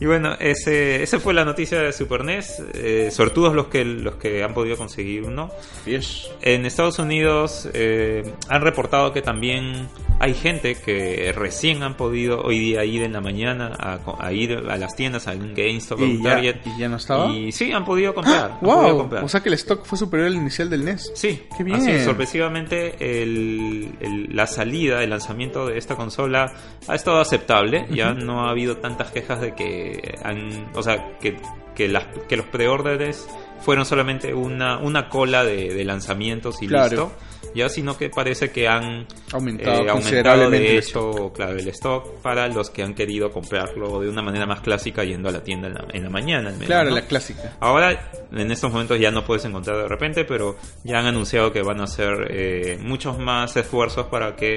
[0.00, 2.62] Y bueno, ese, esa fue la noticia de Super NES.
[2.74, 5.50] Eh, sortudos los que, los que han podido conseguir uno.
[5.86, 6.30] Yes.
[6.42, 12.58] En Estados Unidos eh, han reportado que también hay gente que recién han podido hoy
[12.58, 16.10] día ir en la mañana a, ir a las tiendas, a un GameStop, a un
[16.10, 16.56] ¿Y ya, Target.
[16.64, 17.30] ¿Y ya no estaba?
[17.30, 18.50] Y sí, han podido comprar.
[18.50, 18.98] han podido ¡Wow!
[18.98, 19.24] comprar.
[19.24, 21.12] O sea que el stock fue superior al inicial del NES.
[21.14, 21.76] Sí, ¡Qué bien!
[21.76, 26.52] así sorpresivamente el- el- la salida, el lanzamiento de esta consola
[26.88, 27.86] ha estado aceptable.
[27.90, 29.83] Ya no ha habido tantas quejas de que
[30.22, 31.36] han, o sea, que,
[31.74, 33.28] que, las, que los preórdenes
[33.60, 36.88] fueron solamente una, una cola de, de lanzamientos y Claro.
[36.90, 37.12] listo.
[37.54, 42.20] Ya, sino que parece que han Aumentado eh, aumentado de el hecho, claro, el stock
[42.20, 45.68] para los que han querido comprarlo de una manera más clásica yendo a la tienda
[45.68, 46.48] en la, en la mañana.
[46.48, 46.96] al menos, Claro, ¿no?
[46.96, 47.52] la clásica.
[47.60, 51.62] Ahora, en estos momentos ya no puedes encontrar de repente, pero ya han anunciado que
[51.62, 54.56] van a hacer eh, muchos más esfuerzos para que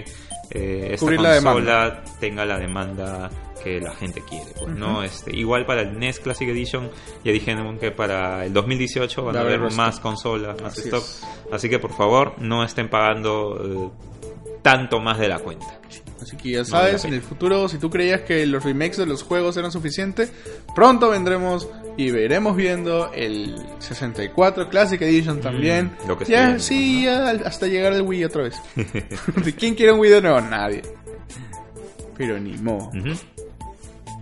[0.50, 3.30] eh, esta Cubrir la consola tenga la demanda
[3.64, 4.52] que la gente quiere.
[4.58, 5.04] Pues, ¿no?
[5.04, 6.90] este, igual para el NES Classic Edition
[7.24, 11.04] ya dijeron que para el 2018 van Va a haber más consolas, más Así stock.
[11.04, 11.24] es.
[11.52, 15.80] Así que por favor no estén pagando eh, tanto más de la cuenta.
[16.22, 19.24] Así que ya sabes, en el futuro, si tú creías que los remakes de los
[19.24, 20.34] juegos eran suficientes,
[20.76, 25.96] pronto vendremos y veremos viendo el 64 Classic Edition también.
[26.04, 28.60] Mm, lo que ya, sí, ya, hasta llegar al Wii otra vez.
[28.76, 30.42] ¿De quién quiere un Wii de nuevo?
[30.42, 30.82] Nadie.
[32.18, 32.90] Pero ni modo.
[32.90, 33.16] Ujú.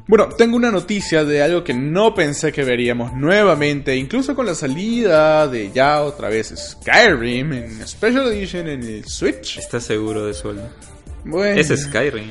[0.07, 4.53] Bueno, tengo una noticia de algo que no pensé que veríamos nuevamente, incluso con la
[4.53, 9.57] salida de ya otra vez Skyrim en Special Edition en el Switch.
[9.57, 10.49] ¿Estás seguro de eso?
[10.49, 10.69] Aldo?
[11.23, 12.29] Bueno, Es Skyrim.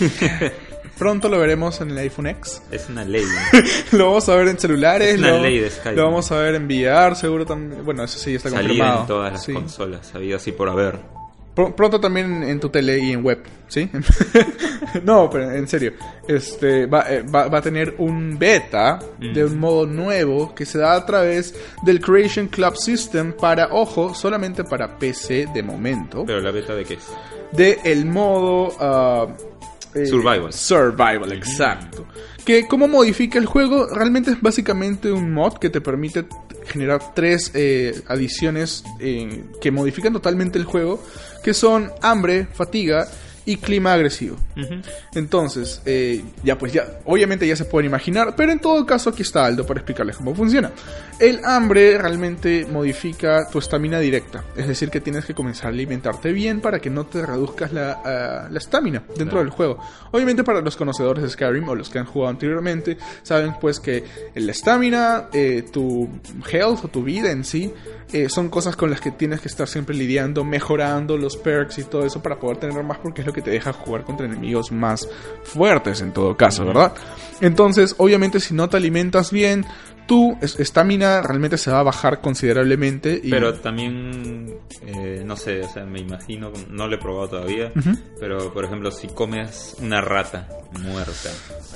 [0.98, 2.62] pronto lo veremos en el iPhone X.
[2.70, 3.24] es una ley.
[3.92, 5.96] lo vamos a ver en celulares, Es una lo, ley de Skyrim.
[5.98, 7.84] lo vamos a ver en VR, seguro también.
[7.84, 9.00] Bueno, eso sí está Salía confirmado.
[9.02, 9.52] en todas las Sí.
[9.52, 10.98] consolas, había así por haber.
[11.54, 13.90] Pr- Pronto también en tu tele y en web, ¿sí?
[15.04, 15.92] no, pero en serio.
[16.26, 19.32] Este va, eh, va, va a tener un beta Mm.
[19.34, 24.14] de un modo nuevo que se da a través del Creation Club System para, ojo,
[24.14, 26.24] solamente para PC de momento.
[26.26, 27.06] Pero la beta de qué es?
[27.52, 28.72] De el modo...
[28.80, 29.26] ah,
[29.94, 30.52] eh, Survival.
[30.52, 32.06] Survival, exacto.
[32.44, 36.26] Que cómo modifica el juego, realmente es básicamente un mod que te permite
[36.66, 41.02] generar tres eh, adiciones eh, que modifican totalmente el juego,
[41.44, 43.08] que son hambre, fatiga
[43.46, 44.36] y clima agresivo.
[45.14, 49.22] Entonces, eh, ya pues ya, obviamente ya se pueden imaginar, pero en todo caso aquí
[49.22, 50.70] está Aldo para explicarles cómo funciona.
[51.18, 56.32] El hambre realmente modifica tu estamina directa, es decir que tienes que comenzar a alimentarte
[56.32, 59.40] bien para que no te reduzcas la ah, la estamina dentro Claro.
[59.44, 59.78] del juego.
[60.12, 64.04] Obviamente para los conocedores de Skyrim o los que han jugado anteriormente, saben pues que
[64.34, 66.08] la estamina, eh, tu
[66.50, 67.72] health o tu vida en sí,
[68.12, 71.84] eh, son cosas con las que tienes que estar siempre lidiando, mejorando los perks y
[71.84, 74.72] todo eso para poder tener más porque es lo que te deja jugar contra enemigos
[74.72, 75.08] más
[75.42, 76.92] fuertes en todo caso, ¿verdad?
[77.40, 79.64] Entonces, obviamente si no te alimentas bien,
[80.10, 83.20] tu es- estamina realmente se va a bajar considerablemente.
[83.22, 83.30] Y...
[83.30, 87.96] Pero también, eh, no sé, o sea, me imagino, no lo he probado todavía, Ujú.
[88.18, 90.48] pero por ejemplo, si comes una rata
[90.82, 91.30] muerta,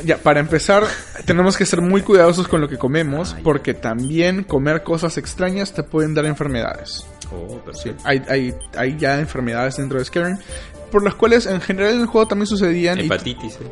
[0.05, 0.83] Ya, para empezar,
[1.27, 3.42] tenemos que ser muy cuidadosos con lo que comemos, ya.
[3.44, 7.07] porque también comer cosas extrañas te pueden dar enfermedades.
[7.33, 10.38] oh, Sí, hay, hay, hay ya enfermedades dentro de Skyrim,
[10.94, 13.00] por las cuales en general en el juego también sucedían.
[13.00, 13.66] y Hepatitis, eh.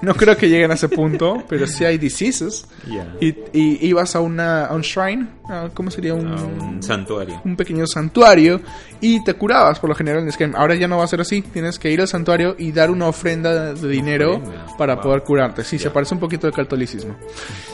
[0.00, 2.68] no creo que lleguen a ese punto, pero sí hay diseases.
[2.86, 3.16] Ya.
[3.20, 6.14] Y, y ibas a, una, a un shrine, a- ¿cómo sería?
[6.14, 7.40] Un, A un santuario.
[7.44, 8.60] un pequeño santuario
[9.00, 10.54] y te curabas por lo general en Skyrim.
[10.54, 11.42] Ahora ya no va a ser así.
[11.42, 14.66] Tienes que ir al santuario y dar una ofrenda de dinero Ofrenda.
[14.78, 15.02] para Wow.
[15.02, 15.64] poder curarte.
[15.64, 15.92] Sí, se Ya.
[15.92, 17.16] parece un poquito al catolicismo.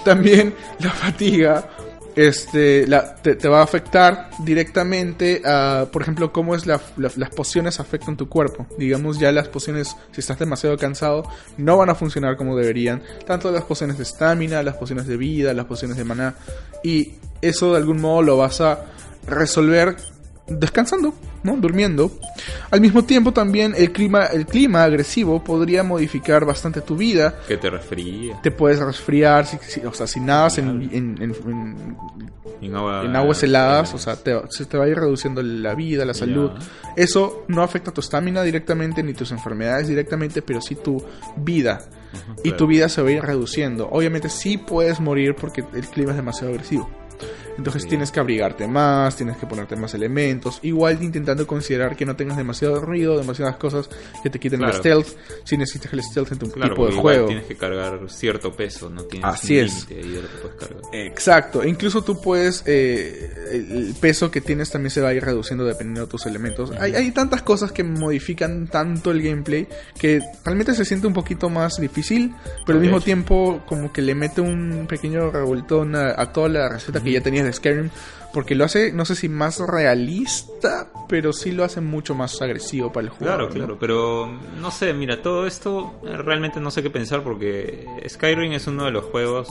[0.03, 1.69] También la fatiga
[2.17, 2.87] este,
[3.23, 5.43] te, te va a afectar directamente
[5.93, 8.67] por ejemplo, cómo es la- las pociones afectan tu cuerpo.
[8.79, 13.03] Digamos, ya las pociones, si estás demasiado cansado, no van a funcionar como deberían.
[13.27, 16.35] Tanto las pociones de estamina, las pociones de vida, las pociones de maná.
[16.83, 18.85] Y eso de algún modo lo vas a
[19.27, 19.97] resolver
[20.47, 21.57] descansando, ¿no?
[21.57, 22.11] Durmiendo.
[22.71, 27.35] Al mismo tiempo también el clima, el clima agresivo podría modificar bastante tu vida.
[27.49, 28.41] Que te resfría.
[28.43, 31.97] Te puedes resfriar, si, si- o sea, si nadas en, en- en-
[32.61, 35.75] en- agua, en aguas heladas, o sea, te, se te va a ir reduciendo la
[35.75, 36.51] vida, la salud.
[36.97, 41.03] Eso no afecta tu estamina directamente ni tus enfermedades directamente, pero sí tu
[41.37, 41.81] vida.
[42.39, 42.57] Y claro.
[42.57, 43.89] tu vida se va a ir reduciendo.
[43.91, 46.89] Obviamente sí puedes morir porque el clima es demasiado agresivo.
[47.57, 47.89] Entonces Sí.
[47.89, 50.59] tienes que abrigarte más, tienes que ponerte más elementos.
[50.63, 53.89] Igual intentando considerar que no tengas demasiado ruido, demasiadas cosas
[54.23, 54.79] que te quiten el Claro.
[54.81, 55.09] stealth.
[55.45, 57.27] Si necesitas el stealth en tu Claro, tipo de juego.
[57.27, 59.87] tienes que cargar cierto peso, no tienes Así es.
[59.91, 60.83] ahí de lo que puedes cargar.
[60.93, 65.15] Exacto, e incluso tú puedes, eh, el el peso que tienes también se va a
[65.15, 66.71] ir reduciendo dependiendo de tus elementos.
[66.81, 69.67] Hay, hay tantas cosas que modifican tanto el gameplay
[69.99, 72.35] que realmente se siente un poquito más difícil,
[72.67, 76.69] pero al mismo tiempo como que le mete un pequeño revoltón a, a toda la
[76.69, 77.91] receta que ya tenías de Skyrim,
[78.33, 82.93] porque lo hace, no sé si más realista, pero sí lo hace mucho más agresivo
[82.93, 83.37] para el jugador.
[83.37, 83.55] Claro, ¿no?
[83.55, 84.27] claro, pero
[84.61, 88.85] no sé, mira, todo esto eh, realmente no sé qué pensar porque Skyrim es uno
[88.87, 89.49] de los juegos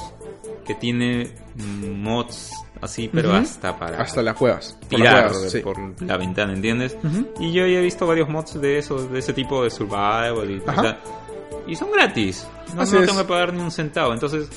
[0.66, 2.52] que tiene mm, mods
[2.82, 3.38] así, pero Ujú.
[3.38, 4.74] hasta para Hasta las cuevas.
[4.90, 5.60] por las tirar cuevas, sí.
[5.60, 6.98] por la ventana, ¿entiendes?
[7.04, 7.28] Ujú.
[7.40, 10.60] Y yo ya he visto varios mods de eso, de ese tipo de survival y,
[10.60, 11.00] sea,
[11.68, 12.46] y son gratis.
[12.76, 14.14] No, no tengo que pagar ni un centavo.
[14.14, 14.50] Entonces,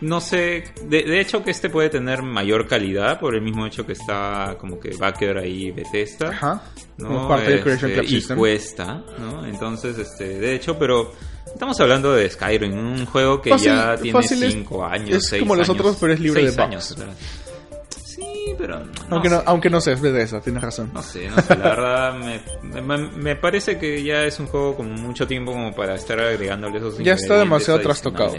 [0.00, 0.64] no sé.
[0.84, 4.56] De, de hecho, que este puede tener mayor calidad por el mismo hecho que está
[4.58, 6.30] como que Backer ahí Bethesda.
[6.30, 6.62] Ajá.
[6.98, 7.26] ¿no?
[7.28, 8.38] Parte del Creation Este, Club y System.
[8.38, 9.46] cuesta, ¿no?
[9.46, 11.12] Entonces, este, de hecho, pero
[11.46, 15.26] estamos hablando de Skyrim, un juego que Fácil- ya tiene fácil es- 5 años, es
[15.28, 16.66] 6 como los años, otros, pero es libre de seis bugs.
[17.00, 17.16] años.
[18.44, 20.90] Sí, pero Aunque, no, aunque no sé, es Bethesda, tienes razón.
[20.94, 24.76] No sé, no sé, la verdad me, me, me parece que ya es un juego
[24.76, 28.34] con mucho tiempo como para estar agregándole esos Ya está demasiado trastocado.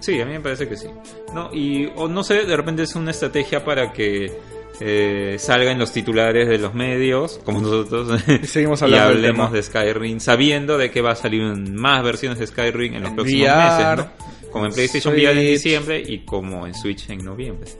[0.00, 0.88] Sí, a mí me parece que sí.
[1.32, 4.32] No, y o no sé, de repente es una estrategia para que
[4.80, 9.16] eh, salga en los titulares de los medios, como nosotros, Y seguimos y hablando del
[9.18, 13.12] hablemos de Skyrim, sabiendo de que va a salir más versiones de Skyrim en los
[13.12, 14.31] próximos VR, meses, ¿no?
[14.52, 15.50] Como en PlayStation VR en Switch.
[15.52, 17.70] diciembre y como en Switch en noviembre.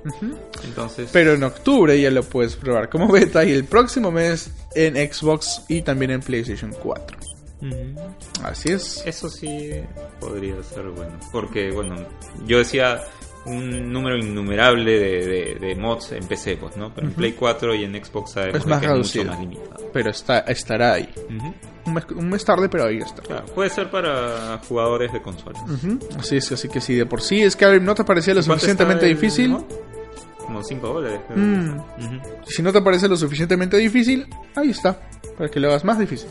[0.65, 4.97] Entonces, Pero en octubre ya lo puedes probar como beta y el próximo mes en
[4.97, 7.19] Xbox y también en PlayStation 4.
[8.43, 9.03] Así es.
[9.07, 9.71] Eso sí
[10.19, 11.19] podría ser bueno.
[11.31, 11.95] Porque, bueno,
[12.47, 13.01] yo decía
[13.47, 16.93] un número innumerable de, de- de mods en PC, pues, ¿no?
[16.95, 19.25] Pero en Play 4 y en Xbox sabemos Es más que es reducido.
[19.25, 19.91] mucho más limitado.
[19.93, 21.09] Pero está, estará ahí.
[21.85, 23.21] Un mes, un mes tarde, pero ahí está.
[23.23, 25.61] Claro, puede ser para jugadores de consolas.
[25.63, 25.99] Ujú.
[26.19, 29.07] Así es, así que si de por sí Skyrim no te parecía lo ¿Cuánto suficientemente
[29.07, 29.65] difícil, mod?
[30.39, 31.21] Como 5 dólares.
[31.35, 31.77] Mm.
[32.47, 35.01] Si no te parece lo suficientemente difícil, ahí está,
[35.37, 36.29] para que lo hagas más difícil.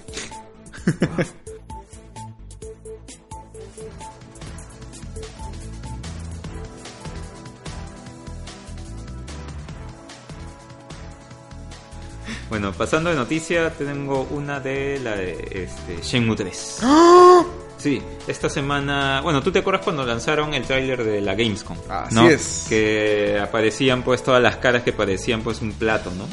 [12.52, 15.32] Bueno, pasando de noticia, tengo una de la de
[15.68, 16.80] este, Shenmue 3.
[16.84, 17.44] ¡Ah!
[17.78, 21.76] Sí, esta semana, bueno, ¿tú te acuerdas cuando lanzaron el tráiler de la Gamescom?
[21.90, 22.30] Así ¿no?
[22.30, 22.68] es.
[22.70, 26.28] Que aparecían pues todas las caras que parecían pues un plato, ¿no?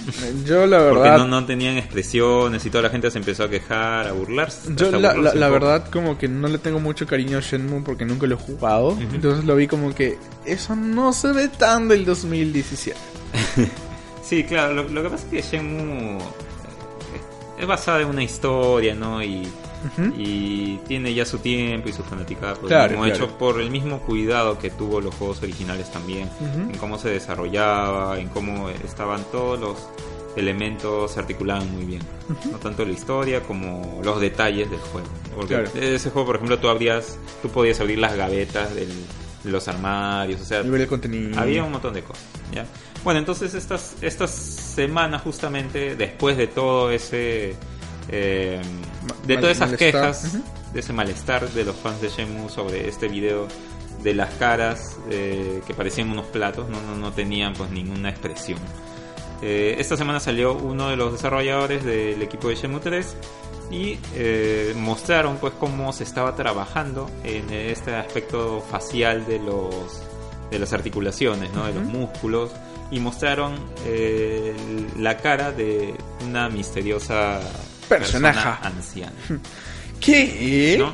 [0.44, 3.48] Yo la Porque verdad, no, no tenían expresiones y toda la gente se empezó a
[3.48, 4.74] quejar, a burlarse.
[4.76, 5.52] yo la, burlarse la- un la poco.
[5.66, 8.98] verdad como que no le tengo mucho cariño a Shenmue porque nunca lo he jugado,
[9.00, 12.98] entonces lo vi como que eso no se ve tan del 2017.
[14.28, 16.20] Sí, claro, lo, lo que pasa es que Shenmue eh,
[17.60, 19.22] es basada en una historia, ¿no?
[19.22, 19.48] Y,
[20.88, 23.14] tiene ya su tiempo y su fanaticada por el Claro, mismo claro.
[23.24, 28.18] hecho por el mismo cuidado que tuvo los juegos originales también, en cómo se desarrollaba,
[28.18, 29.88] en cómo estaban todos los
[30.36, 32.02] elementos se articulaban muy bien,
[32.50, 35.08] no tanto la historia como los detalles del juego.
[35.34, 35.70] Porque Claro.
[35.80, 38.92] ese juego, por ejemplo, tú abrías, tú podías abrir las gavetas del-
[39.44, 41.38] de los armarios, o sea, contenido.
[41.40, 42.66] había un montón de cosas, ¿ya?
[43.08, 47.54] Bueno, entonces estas, estas semanas justamente después de todo ese...
[48.10, 48.60] eh,
[49.26, 50.38] de Mal- todas esas malestar, quejas,
[50.74, 53.48] de ese malestar de los fans de Shenmue sobre este video
[54.02, 58.58] de las caras eh, que parecían unos platos, no, no, no tenían pues ninguna expresión.
[59.40, 63.16] Eh, esta semana salió uno de los desarrolladores del equipo de Shenmue 3
[63.70, 70.02] y eh, mostraron pues cómo se estaba trabajando en este aspecto facial de los
[70.50, 71.64] de las articulaciones, ¿no?
[71.64, 72.50] de los músculos
[72.90, 73.54] y mostraron
[73.86, 74.54] eh,
[74.98, 75.94] la cara de
[76.26, 77.40] una misteriosa
[77.88, 78.58] Personaja.
[78.60, 79.12] persona anciana.
[80.00, 80.76] ¿Qué?
[80.78, 80.92] ¿no?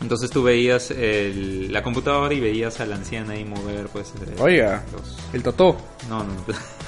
[0.00, 4.34] Entonces tú veías el- la computadora y veías a la anciana ahí mover pues eh,
[4.40, 4.82] Oiga.
[4.92, 5.76] los- El Totó.
[6.08, 6.32] no, no.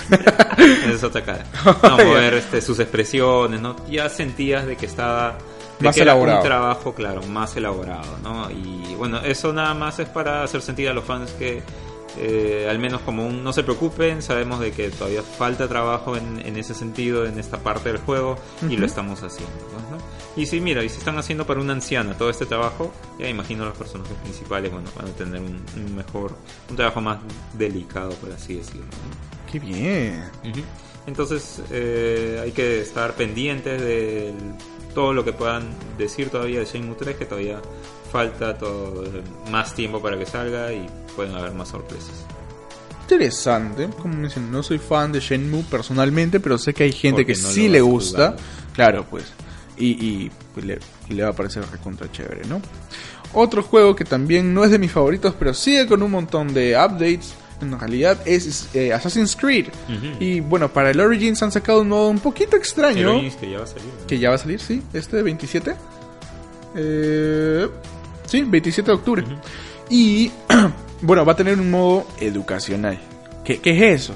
[0.58, 1.44] Esa es otra cara.
[1.82, 3.76] No, mover este, sus expresiones, ¿no?
[3.88, 5.38] Ya sentías de que estaba...
[5.78, 6.38] de Más que era elaborado.
[6.40, 8.50] un trabajo, claro, más elaborado, ¿no?
[8.50, 11.62] Y bueno, eso nada más es para hacer sentir a los fans que
[12.18, 16.40] eh, al menos como un no se preocupen, sabemos de que todavía falta trabajo en,
[16.44, 18.76] en ese sentido, en esta parte del juego, y Ujú.
[18.78, 19.98] lo estamos haciendo, pues, ¿no?
[20.40, 23.64] Y si mira, y si están haciendo para una anciana todo este trabajo, ya imagino
[23.64, 26.36] los personajes principales, bueno, van a tener un, un mejor,
[26.70, 27.18] un trabajo más
[27.52, 29.52] delicado, por así decirlo, ¿no?
[29.52, 30.24] Qué bien.
[31.06, 34.32] Entonces eh, hay que estar pendientes de
[34.94, 35.64] todo lo que puedan
[35.98, 37.60] decir todavía de Shenmue 3, que todavía
[38.14, 39.02] falta todo,
[39.50, 42.12] más tiempo para que salga y pueden haber más sorpresas.
[43.02, 43.88] Interesante.
[44.00, 47.42] Como dicen, no soy fan de Shenmue personalmente, pero sé que hay gente Porque que
[47.42, 48.36] no sí le gusta.
[48.72, 49.24] Claro, pues.
[49.76, 52.62] Y, y, pues, le, y le va a parecer recontra chévere, ¿no?
[53.32, 56.76] Otro juego que también no es de mis favoritos, pero sigue con un montón de
[56.76, 57.34] updates.
[57.60, 59.66] En realidad es eh, Assassin's Creed.
[60.20, 63.20] Y bueno, para el Origins han sacado un modo un poquito extraño.
[63.40, 63.86] Que ya va a salir.
[63.86, 64.06] ¿no?
[64.06, 65.74] Que ya va a salir, sí, este 27.
[66.76, 67.68] Eh,
[68.38, 69.22] sí, 27 de octubre.
[69.22, 69.34] Ujú.
[69.90, 70.30] Y
[71.02, 72.98] bueno, va a tener un modo educacional.
[73.44, 74.14] ¿Qué, qué es eso?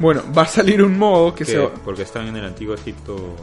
[0.00, 1.52] Bueno, va a salir un modo que ¿Qué?
[1.52, 1.72] se va...
[1.72, 3.36] Porque están en el antiguo Egipto.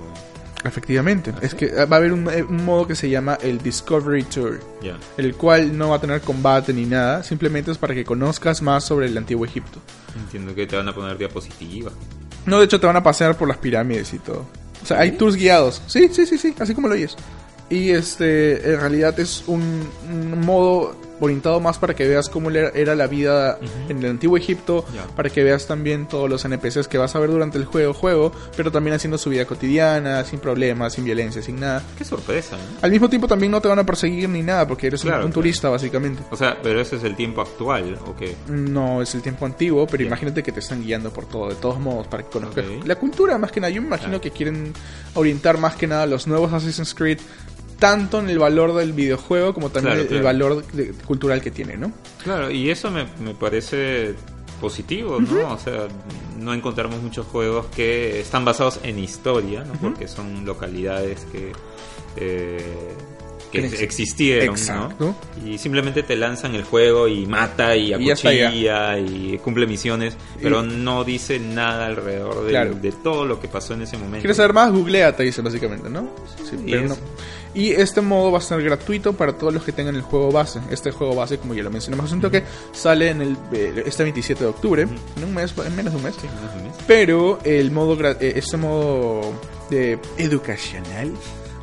[0.64, 1.58] Efectivamente, ¿Ah, es sí?
[1.58, 4.98] que va a haber un, eh, un modo que se llama el Discovery Tour, Ya.
[5.18, 8.84] el cual no va a tener combate ni nada, simplemente es para que conozcas más
[8.84, 9.80] sobre el antiguo Egipto.
[10.16, 11.94] Entiendo que te van a poner diapositivas.
[12.46, 14.46] No, de hecho te van a pasear por las pirámides y todo.
[14.84, 15.82] O sea, hay tours guiados.
[15.88, 17.16] Sí, sí, sí, sí, así como lo oyes.
[17.72, 22.96] Y este, en realidad es un, un modo orientado más para que veas cómo era
[22.96, 24.84] la vida en el antiguo Egipto,
[25.16, 28.32] para que veas también todos los NPCs que vas a ver durante el juego, juego,
[28.58, 31.84] pero también haciendo su vida cotidiana, sin problemas, sin violencia, sin nada.
[31.96, 32.64] Qué sorpresa, ¿no?
[32.82, 35.26] Al mismo tiempo también no te van a perseguir ni nada, porque eres un- Claro,
[35.26, 35.34] un, claro.
[35.42, 36.24] turista básicamente.
[36.32, 38.36] O sea, pero ese es el tiempo actual, ¿o qué?
[38.50, 41.80] No es el tiempo antiguo, pero imagínate que te están guiando por todo, de todos
[41.80, 43.70] modos, para que conozcas la cultura más que nada.
[43.72, 44.22] Yo me imagino Claro.
[44.22, 44.74] que quieren
[45.14, 47.20] orientar más que nada los nuevos Assassin's Creed,
[47.82, 50.24] tanto en el valor del videojuego como también Claro, el, claro.
[50.24, 51.92] valor de- cultural que tiene, ¿no?
[52.24, 54.14] Claro, y eso me, me parece
[54.62, 55.54] positivo, ¿no?
[55.54, 55.88] O sea,
[56.40, 59.74] no encontramos muchos juegos que están basados en historia, ¿no?
[59.82, 61.52] Porque son localidades que,
[62.18, 62.60] eh,
[63.52, 64.96] que Que ex- existieron, Exacto.
[65.44, 65.50] ¿no?
[65.50, 71.04] Y simplemente te lanzan el juego y mata y acuchilla y cumple misiones, pero no
[71.04, 72.76] dice nada alrededor de, Claro.
[72.76, 74.20] de todo lo que pasó en ese momento.
[74.20, 74.72] ¿Quieres saber más?
[74.72, 76.08] Googlea, te dice básicamente, ¿no?
[76.50, 76.98] Sí, pero no.
[77.54, 80.62] Y este modo va a ser gratuito para todos los que tengan el juego base.
[80.70, 84.04] Este juego base, como ya lo mencionamos hace un toque, sale en el, eh, este
[84.04, 86.16] 27 de octubre, en un mes, en menos de un mes.
[86.20, 86.76] Sí, más de un mes.
[86.88, 89.34] Pero el modo, eh, este modo
[89.70, 91.12] de educacional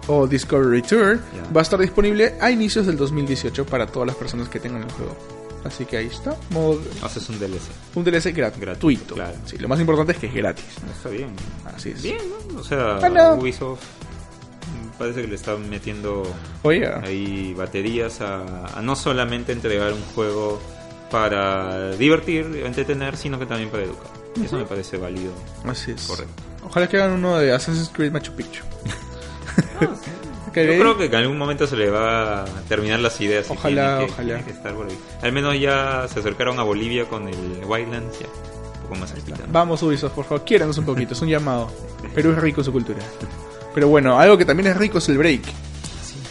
[0.08, 1.20] o Discovery Tour
[1.54, 4.90] va a estar disponible a inicios del 2018 para todas las personas que tengan el
[4.92, 5.16] juego.
[5.64, 7.60] Así que ahí está, modo, Haces un DLC.
[7.94, 8.60] un DLC gratuito.
[8.60, 9.36] Gratuito, claro.
[9.44, 10.64] Sí, lo más importante es que es gratis.
[10.96, 11.30] Está bien.
[11.64, 12.02] Así es.
[12.02, 12.18] Bien,
[12.52, 12.60] ¿no?
[12.60, 12.98] O sea.
[13.34, 13.97] Ubisoft
[14.98, 16.24] parece que le está metiendo
[16.62, 20.60] Oye, ahí baterías a, a no solamente entregar un juego
[21.10, 24.08] para divertir, entretener, sino que también para educar.
[24.44, 25.32] Eso me parece válido.
[25.64, 26.02] así es.
[26.06, 26.42] Correcto.
[26.66, 28.62] Ojalá que hagan uno de Assassin's Creed Machu Picchu.
[30.54, 33.46] Yo creo que en algún momento se le va a terminar las ideas.
[33.48, 34.28] Ojalá, tiene que- ojalá.
[34.34, 34.98] tiene que estar por ahí.
[35.22, 38.26] Al menos ya se acercaron a Bolivia con el Wildlands, ya.
[38.26, 39.38] Un poco más cerquita.
[39.46, 39.52] ¿no?
[39.52, 41.70] Vamos Ubisoft, por favor, quiéranos un poquito, es un llamado.
[42.14, 42.98] Perú es rico en su cultura.
[43.78, 45.42] Pero bueno, algo que también es rico es el break.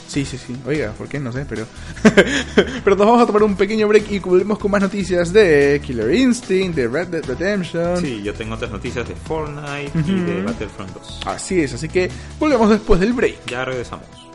[0.09, 0.53] Sí, sí, sí.
[0.65, 1.17] Oiga, ¿por qué?
[1.17, 1.65] No sé, pero...
[2.83, 6.13] pero nos vamos a tomar un pequeño break y volvemos con más noticias de Killer
[6.13, 8.01] Instinct, de Red Dead Redemption.
[8.01, 11.21] Sí, yo tengo otras noticias de Fortnite y de Battlefront 2.
[11.25, 13.45] Así es, así que volvemos después del break.
[13.45, 14.26] Ya regresamos.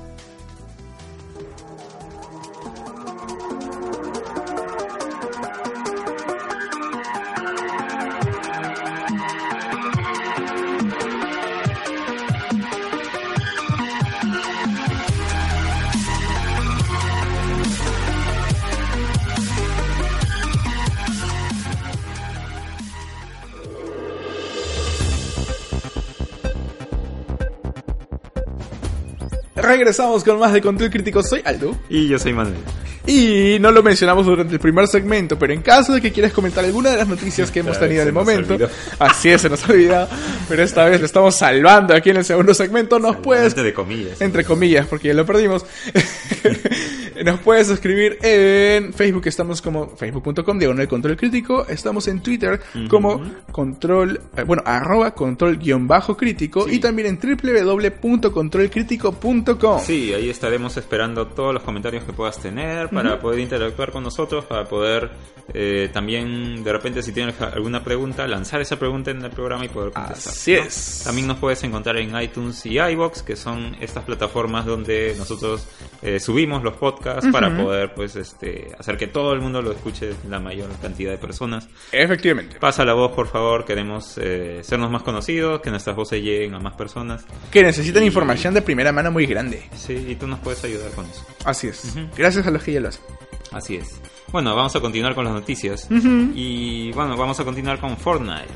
[29.82, 31.76] Regresamos con más de Control Crítico, soy Aldo.
[31.88, 32.54] Y yo soy Manuel.
[33.04, 36.64] Y no lo mencionamos durante el primer segmento, pero en caso de que quieras comentar
[36.64, 38.70] alguna de las noticias que hemos tenido en el momento, olvidó.
[39.00, 40.08] así es, se nos ha olvidado,
[40.48, 44.20] pero esta vez lo estamos salvando aquí en el segundo segmento, nos puedes Entre comillas.
[44.20, 45.66] entre comillas, porque ya lo perdimos.
[47.24, 51.64] Nos puedes escribir en Facebook, estamos como facebook.com, diagonal control crítico.
[51.68, 56.64] Estamos en Twitter como control, eh, bueno, arroba control guion bajo crítico.
[56.64, 56.74] Sí.
[56.76, 59.80] Y también en www.controlcrítico.com.
[59.80, 64.44] Sí, ahí estaremos esperando todos los comentarios que puedas tener para poder interactuar con nosotros,
[64.44, 65.10] para poder
[65.54, 69.68] eh, también, de repente, si tienes alguna pregunta, lanzar esa pregunta en el programa y
[69.68, 70.32] poder contestar.
[70.32, 70.62] Así ¿no?
[70.62, 71.02] es.
[71.04, 75.66] También nos puedes encontrar en iTunes y iBox, que son estas plataformas donde nosotros
[76.00, 80.14] eh, subimos los podcasts para poder, pues, este, hacer que todo el mundo lo escuche
[80.28, 81.68] la mayor cantidad de personas.
[81.92, 82.58] Efectivamente.
[82.58, 83.64] Pasa la voz, por favor.
[83.64, 87.24] Queremos eh, sernos más conocidos, que nuestras voces lleguen a más personas.
[87.50, 89.62] Que necesitan Y- información de primera mano muy grande.
[89.74, 91.24] Sí, y tú nos puedes ayudar con eso.
[91.44, 91.84] Así es.
[91.84, 92.06] Ujú.
[92.16, 93.02] Gracias a los que ya lo hacen.
[93.52, 94.00] Así es.
[94.30, 95.86] Bueno, vamos a continuar con las noticias.
[95.90, 98.48] Y bueno, vamos a continuar con Fortnite.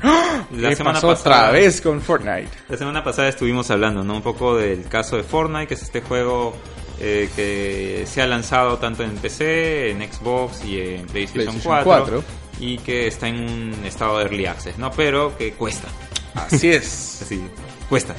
[0.59, 2.49] ¿Qué pasó otra vez con Fortnite?
[2.67, 4.15] La semana pasada estuvimos hablando, ¿no?
[4.15, 6.55] Un poco del caso de Fortnite, que es este juego
[6.99, 11.83] eh, que se ha lanzado tanto en PC, en Xbox y en PlayStation, PlayStation 4,
[11.83, 12.23] 4.
[12.59, 14.91] Y que está en un estado de early access, ¿no?
[14.91, 15.87] Pero que cuesta.
[16.33, 17.21] Así es.
[17.21, 17.41] Así,
[17.89, 18.15] cuesta.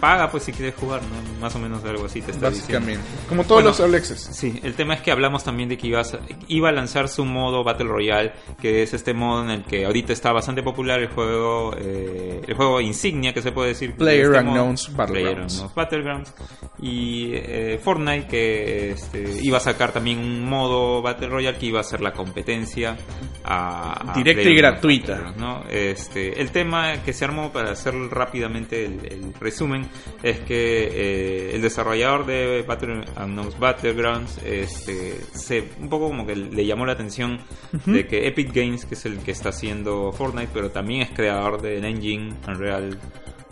[0.00, 1.40] Paga pues si quieres jugar, ¿no?
[1.40, 2.80] Más o menos algo así te está diciendo.
[2.80, 3.04] Básicamente.
[3.28, 4.28] Como todos Bueno, los Alexes.
[4.32, 6.04] Sí, el tema es que hablamos también de que iba a,
[6.48, 10.12] iba a lanzar su modo Battle Royale, que es este modo en el que ahorita
[10.12, 13.90] está bastante popular el juego, eh, el juego insignia que se puede decir.
[13.92, 14.60] de Player este modo.
[14.62, 15.54] Unknown's Battlegrounds.
[15.54, 16.34] PlayerUnknown's Battlegrounds.
[16.80, 21.80] Y eh, Fortnite que este, iba a sacar también un modo Battle Royale que iba
[21.80, 22.96] a ser la competencia
[23.44, 25.34] a, a Directa y gratuita.
[25.36, 25.64] ¿no?
[25.70, 29.88] Este, el tema que se armó para hacer rápidamente el, el resumen
[30.22, 36.36] es que eh, el desarrollador de Battle Unknown's Battlegrounds este, se, un poco como que
[36.36, 37.40] le llamó la atención
[37.86, 41.60] de que Epic Games, que es el que está haciendo Fortnite, pero también es creador
[41.60, 42.98] del engine Unreal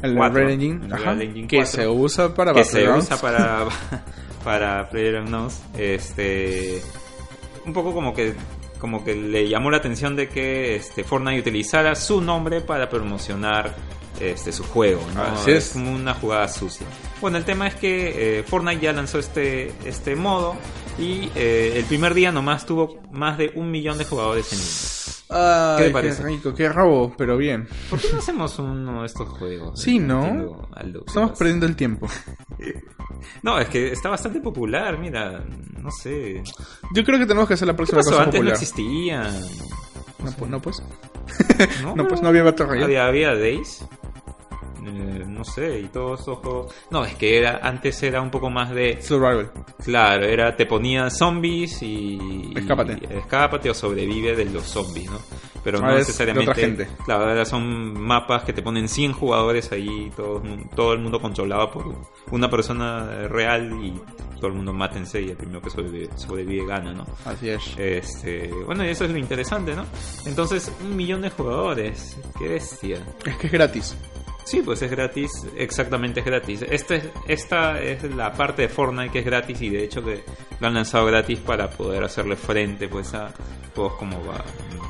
[0.03, 3.69] El 4, Red Engine, ajá, Engine que 4, se usa para que se usa para
[4.45, 6.83] para PlayerUnknown's este
[7.65, 8.35] un poco como que
[8.79, 13.75] como que le llamó la atención de que este Fortnite utilizara su nombre para promocionar
[14.21, 15.23] este su juego ¿no?
[15.23, 15.71] Así es.
[15.71, 16.87] como una jugada sucia
[17.21, 20.57] bueno el tema es que eh, Fortnite ya lanzó este este modo
[20.99, 25.05] y eh, el primer día nomás tuvo más de un millón de jugadores en línea
[25.27, 26.23] ¿Qué te qué, parece?
[26.23, 27.67] rico, qué robo, pero bien.
[27.91, 29.81] ¿Por qué no hacemos uno de estos juegos?
[29.81, 30.69] Sí, ¿no?
[30.75, 31.39] Aldo, ¿qué Estamos pasa?
[31.39, 32.07] perdiendo el tiempo.
[33.43, 35.43] No, es que está bastante popular, mira,
[35.79, 36.43] no sé.
[36.95, 38.11] Yo creo que tenemos que hacer la ¿Qué próxima pasó?
[38.13, 38.47] cosa Antes no.
[40.23, 40.83] No, pu- no, pues.
[41.83, 42.85] No, No, pues no había Battle Royale.
[42.85, 43.85] Había, había Days.
[44.87, 46.75] Eh, no sé, y todos esos juegos.
[46.91, 49.01] No, es que era antes era un poco más de.
[49.01, 49.51] Survival.
[49.85, 52.53] Claro, era te ponían zombies y.
[52.55, 52.99] Escápate.
[53.01, 55.19] y escápate o sobrevive de los zombies, ¿no?
[55.63, 56.51] pero Ah, no de necesariamente.
[56.51, 56.89] otra gente.
[57.07, 60.43] Claro, ahora son mapas que te ponen 100 jugadores ahí, todo,
[60.77, 61.95] todo el mundo controlado por
[62.31, 63.95] una persona real y
[64.37, 67.07] todo el mundo mátense y el primero que sobrevive, sobrevive gana, ¿no?
[67.25, 67.63] Así es.
[67.79, 69.87] Este, bueno, y eso es lo interesante, ¿no?
[70.27, 72.99] Entonces, un millón de jugadores, qué bestia.
[73.25, 73.97] Es que es gratis.
[74.45, 76.63] Sí, pues es gratis, exactamente es gratis.
[76.69, 80.23] Este, esta es la parte de Fortnite que es gratis y de hecho que
[80.61, 83.33] lo han lanzado gratis para poder hacerle frente pues a
[83.75, 84.45] juegos como, va-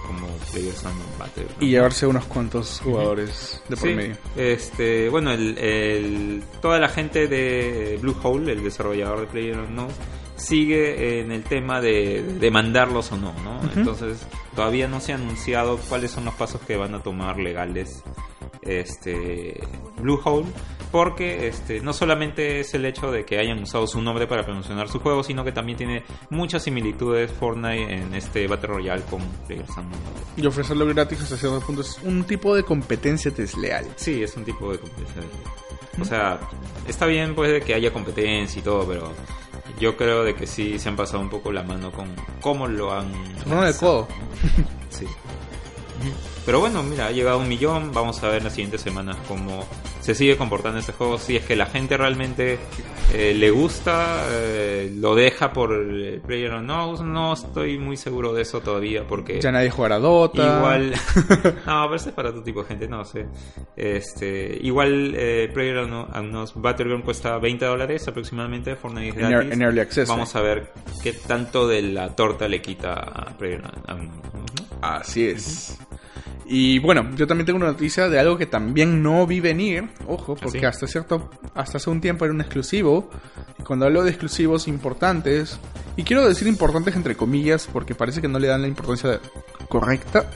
[0.06, 1.44] como Players Unknown Battle.
[1.44, 1.64] ¿no?
[1.66, 4.16] Y llevarse unos cuantos jugadores de por Sí, medio.
[4.36, 9.88] este, bueno, el, el- toda la gente de Bluehole, el desarrollador de PlayerUnknown,
[10.44, 13.60] sigue en el tema de demandarlos o no, ¿no?
[13.74, 18.02] Entonces, todavía no se ha anunciado cuáles son los pasos que van a tomar legales
[18.62, 19.60] este
[19.98, 20.46] Bluehole,
[20.90, 24.88] porque este no solamente es el hecho de que hayan usado su nombre para promocionar
[24.88, 29.90] su juego, sino que también tiene muchas similitudes Fortnite en este Battle Royale con PlayerUnknown.
[30.36, 33.86] Y ofrecerlo gratis hasta cierto punto es un tipo de competencia desleal.
[33.96, 35.22] Sí, es un tipo de competencia.
[36.00, 36.40] O sea,
[36.88, 39.12] está bien pues de que haya competencia y todo, pero
[39.78, 42.08] yo creo de que sí se han pasado un poco la mano con
[42.40, 43.12] cómo lo han...
[43.44, 44.08] Fueron de codo.
[44.90, 45.06] Sí.
[46.44, 47.92] Pero bueno, mira, ha llegado a un millón.
[47.92, 49.66] Vamos a ver en las siguientes semanas cómo
[50.00, 51.18] se sigue comportando este juego.
[51.18, 52.58] Si es que la gente realmente
[53.14, 58.42] eh, le gusta, eh, lo deja por el Player No, no estoy muy seguro de
[58.42, 59.40] eso todavía porque...
[59.40, 60.58] Ya nadie jugará Dota.
[60.58, 60.90] Igual.
[61.66, 63.26] no, pero es para tu tipo de gente, no sé.
[63.74, 68.76] Este, igual eh, Player Unknown's Battleground cuesta 20 dólares aproximadamente.
[68.76, 69.52] Fortnite es gratis.
[69.52, 70.08] en Early Access.
[70.10, 70.72] Vamos a ver
[71.02, 73.62] qué tanto de la torta le quita a Player.
[74.82, 75.78] Así es.
[76.46, 79.88] Y bueno, yo también tengo una noticia de algo que también no vi venir.
[80.06, 80.66] Ojo, porque ¿Ah, sí?
[80.66, 83.10] hasta cierto, hasta hace un tiempo era un exclusivo.
[83.66, 85.58] Cuando hablo de exclusivos importantes,
[85.96, 89.20] y quiero decir importantes entre comillas, porque parece que no le dan la importancia
[89.68, 90.30] correcta.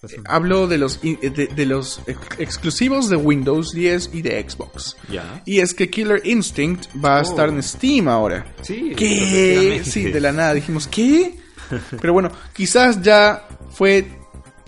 [0.00, 4.48] Pues, Hablo de los i- de, de los ex- exclusivos de Windows 10 y de
[4.48, 4.96] Xbox.
[5.44, 7.22] Y es que Killer Instinct va a Oh.
[7.22, 8.46] estar en Steam ahora.
[8.62, 9.82] Sí, ¿Qué?
[9.84, 11.36] Sí, de la nada dijimos, ¿qué?
[12.00, 14.06] Pero bueno, quizás ya fue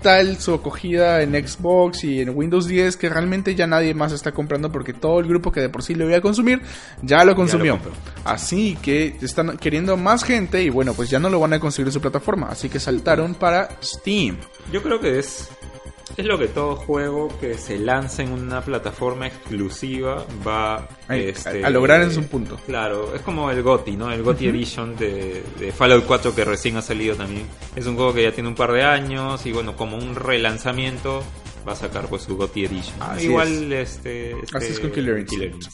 [0.03, 4.33] tal su acogida en Xbox y en Windows 10 que realmente ya nadie más está
[4.33, 6.63] comprando porque todo el grupo que de por sí lo iba a consumir
[7.03, 7.79] ya lo consumió.
[8.25, 11.89] así que están queriendo más gente y bueno, pues ya no lo van a conseguir
[11.89, 14.39] en su plataforma, así que saltaron para Steam.
[14.73, 15.49] Yo creo que es
[16.17, 21.65] es lo que todo juego que se lanza en una plataforma exclusiva va Ay, este,
[21.65, 22.57] a- lograr en su punto.
[22.67, 24.11] Claro, es como el GOTY, ¿no?
[24.13, 27.47] El GOTY Edition de, de Fallout 4 que recién ha salido también.
[27.77, 31.23] Es un juego que ya tiene un par de años y bueno, como un relanzamiento
[31.67, 32.95] va a sacar pues su GOTY Edition.
[33.01, 35.67] Así Igual este, este Así es con Killer Instinct.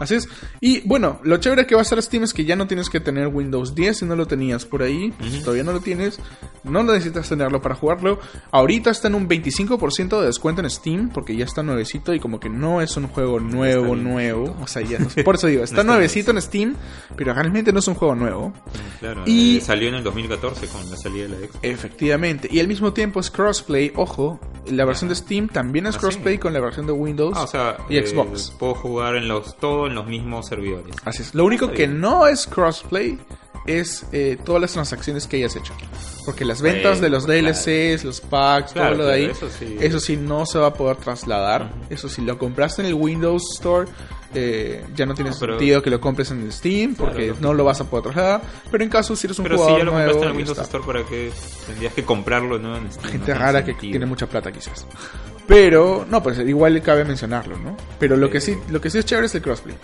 [0.00, 0.28] Así es.
[0.60, 3.00] Y bueno, lo chévere que va a estar Steam es que ya no tienes que
[3.00, 5.12] tener Windows 10 si no lo tenías por ahí.
[5.30, 6.18] Si todavía no lo tienes,
[6.64, 8.18] no necesitas tenerlo para jugarlo.
[8.50, 12.40] Ahorita está en un 25% de descuento en Steam porque ya está nuevecito y como
[12.40, 14.56] que no es un juego nuevo, nuevo.
[14.62, 16.76] O sea, ya no Por eso digo, está No está nuevecito en Steam,
[17.16, 18.52] pero realmente no es un juego nuevo.
[19.00, 21.58] Claro, Y- eh, salió en el 2014 con la salida de la Xbox.
[21.62, 22.48] Efectivamente.
[22.50, 23.92] Y al mismo tiempo es crossplay.
[23.96, 26.38] Ojo, la versión de Steam también es Ah, crossplay sí.
[26.40, 28.50] con la versión de Windows Ah, o sea, y eh, Xbox.
[28.58, 30.94] puedo jugar en los todo en los mismos servidores.
[31.04, 31.34] Así es.
[31.34, 33.18] Lo único que no es crossplay
[33.66, 35.72] es eh, todas las transacciones que hayas hecho.
[36.24, 37.40] Porque las ventas de los claro.
[37.48, 39.76] DLCs, los packs, Claro, todo lo de ahí, eso sí.
[39.80, 41.72] eso sí no se va a poder trasladar.
[41.88, 43.88] Eso si lo compraste en el Windows Store,
[44.34, 47.54] eh, ya no tiene No, pero- sentido que lo compres en el Steam porque no
[47.54, 48.42] lo vas a poder trasladar.
[48.70, 50.36] Pero en caso si eres un Pero si jugador ya lo nuevo, compraste en el
[50.36, 50.58] Windows.
[50.58, 51.32] Store, ¿para qué
[51.66, 53.12] tendrías que comprarlo no en Steam?
[53.12, 54.86] Gente No rara que tiene mucha plata quizás.
[55.46, 57.76] Pero, no, pues igual cabe mencionarlo, ¿no?
[57.98, 59.74] Pero lo que sí, lo que sí es chévere es el crossplay.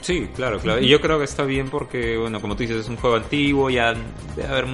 [0.00, 0.80] Sí, claro, claro.
[0.80, 3.68] Y yo creo que está bien porque, bueno, como tú dices, es un juego antiguo,
[3.68, 3.94] ya
[4.36, 4.66] debe haber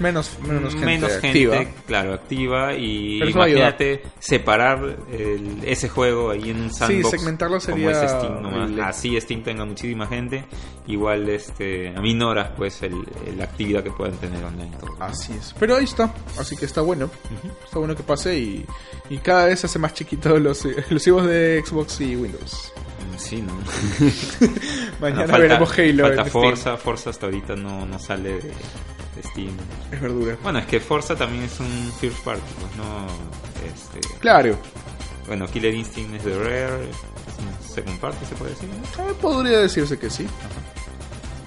[0.00, 1.64] Menos, menos gente menos gente, activa.
[1.86, 2.74] claro, activa.
[2.74, 7.10] Y Pero imagínate separar el- ese juego ahí en un sandbox.
[7.10, 8.70] segmentarlo como sería es Steam nomás.
[8.88, 10.44] Así Steam tenga muchísima gente.
[10.86, 12.94] Igual este aminoras pues el,
[13.36, 14.70] la actividad que puedan tener online.
[14.80, 14.96] todo.
[15.00, 15.54] Así es.
[15.58, 16.14] Pero ahí está.
[16.38, 17.10] Así que está bueno.
[17.64, 18.64] Está bueno que pase y,
[19.10, 22.72] y cada vez se hace más chiquito los exclusivos de Xbox y Windows.
[23.16, 23.52] Sí, ¿no?
[25.00, 26.02] Mañana Bueno, falta- veremos Halo.
[26.06, 26.44] Falta en Steam.
[26.44, 29.56] Forza, Forza hasta ahorita no, no sale de, de Steam.
[29.90, 30.36] Es verdura.
[30.42, 33.06] Bueno, es que Forza también es un first party, pues no.
[33.66, 34.56] Este, Claro.
[35.26, 38.68] bueno, Killer Instinct es de Rare, es un second party, se puede decir.
[38.68, 40.26] Eh, podría decirse que sí.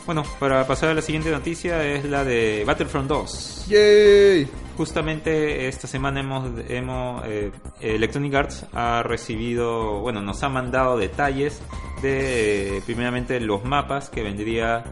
[0.10, 3.68] Bueno, para pasar a la siguiente noticia es la de Battlefront 2.
[3.68, 4.48] ¡Yay!
[4.76, 11.62] Justamente esta semana hemos, hemos eh, Electronic Arts ha recibido, bueno, nos ha mandado detalles
[12.02, 14.84] de eh, primeramente los mapas que vendría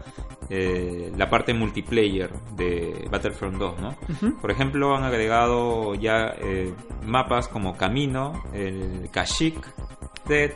[0.50, 3.96] eh, la parte multiplayer de Battlefront 2, ¿no?
[4.40, 6.72] Por ejemplo, han agregado ya eh,
[7.04, 9.66] mapas como Camino, el Kashyyyk
[10.28, 10.52] Dead,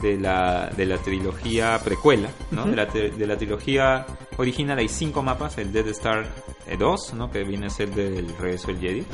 [0.00, 2.66] de la, de la trilogía precuela, ¿no?
[2.66, 6.26] De, la, de la trilogía original hay cinco mapas, el Dead Star
[6.66, 7.30] eh, 2, ¿no?
[7.30, 9.06] que viene a ser del regreso del Jedi,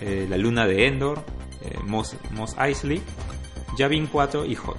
[0.00, 1.22] eh, la luna de Endor,
[1.62, 3.02] eh, Mos, Mos Eisley,
[3.78, 4.78] Yavin 4 y Hot.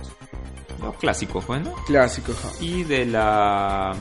[0.81, 1.73] Los clásicos, bueno.
[1.85, 2.49] Clásico, ajá.
[2.59, 3.93] Y de la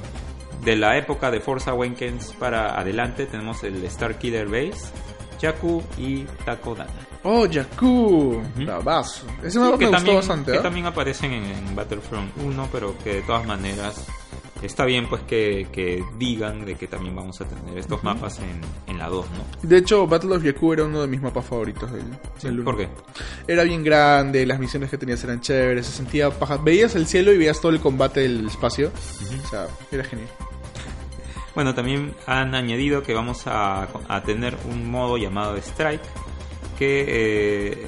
[0.64, 4.93] de la época de Force Awakens para adelante tenemos el Star Killer Base,
[5.41, 7.10] Jakku y Takodana.
[7.23, 8.43] Oh, Jakku.
[8.57, 9.27] Bravazo.
[9.43, 10.62] Ese mapa que me gustó también, bastante, que ¿eh?
[10.62, 14.07] también aparecen en, en Battlefront 1, pero que de todas maneras
[14.62, 18.61] está bien pues que, que digan de que también vamos a tener estos mapas en,
[18.87, 19.68] en la 2, ¿no?
[19.68, 22.05] De hecho, Battle of Jakku era uno de mis mapas favoritos del,
[22.43, 22.64] del uno.
[22.64, 22.89] ¿Por qué?
[23.47, 26.57] Era bien grande, las misiones que tenías eran chéveres, se sentía paja.
[26.57, 28.91] Veías el cielo y veías todo el combate del espacio.
[29.45, 30.29] O sea, era genial.
[31.55, 36.01] Bueno, también han añadido que vamos a, a tener un modo llamado Strike
[36.81, 37.05] que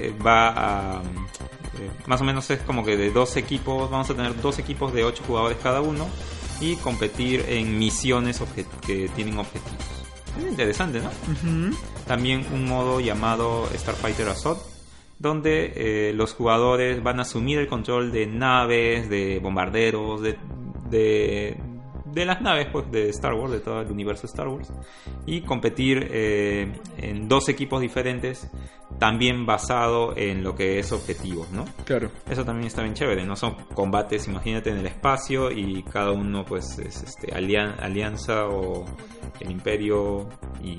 [0.08, 1.02] eh, va a...
[1.02, 4.92] eh, más o menos es como que de dos equipos, vamos a tener dos equipos
[4.92, 6.06] de ocho jugadores cada uno
[6.60, 8.42] y competir en misiones
[8.86, 9.80] que tienen objetivos.
[10.38, 11.10] Es interesante, ¿no?
[12.06, 14.60] También un modo llamado Starfighter Assault,
[15.18, 20.36] donde eh, los jugadores van a asumir el control de naves, de bombarderos, de,
[20.90, 21.56] de,
[22.06, 24.72] de las naves pues, de Star Wars, de todo el universo Star Wars,
[25.26, 28.48] y competir eh, en dos equipos diferentes,
[29.02, 31.64] también basado en lo que es objetivos, ¿no?
[31.84, 32.08] Claro.
[32.30, 36.44] Eso también está bien chévere, no son combates, imagínate en el espacio y cada uno
[36.44, 38.84] pues es este alian- alianza o
[39.40, 40.28] el imperio
[40.62, 40.78] y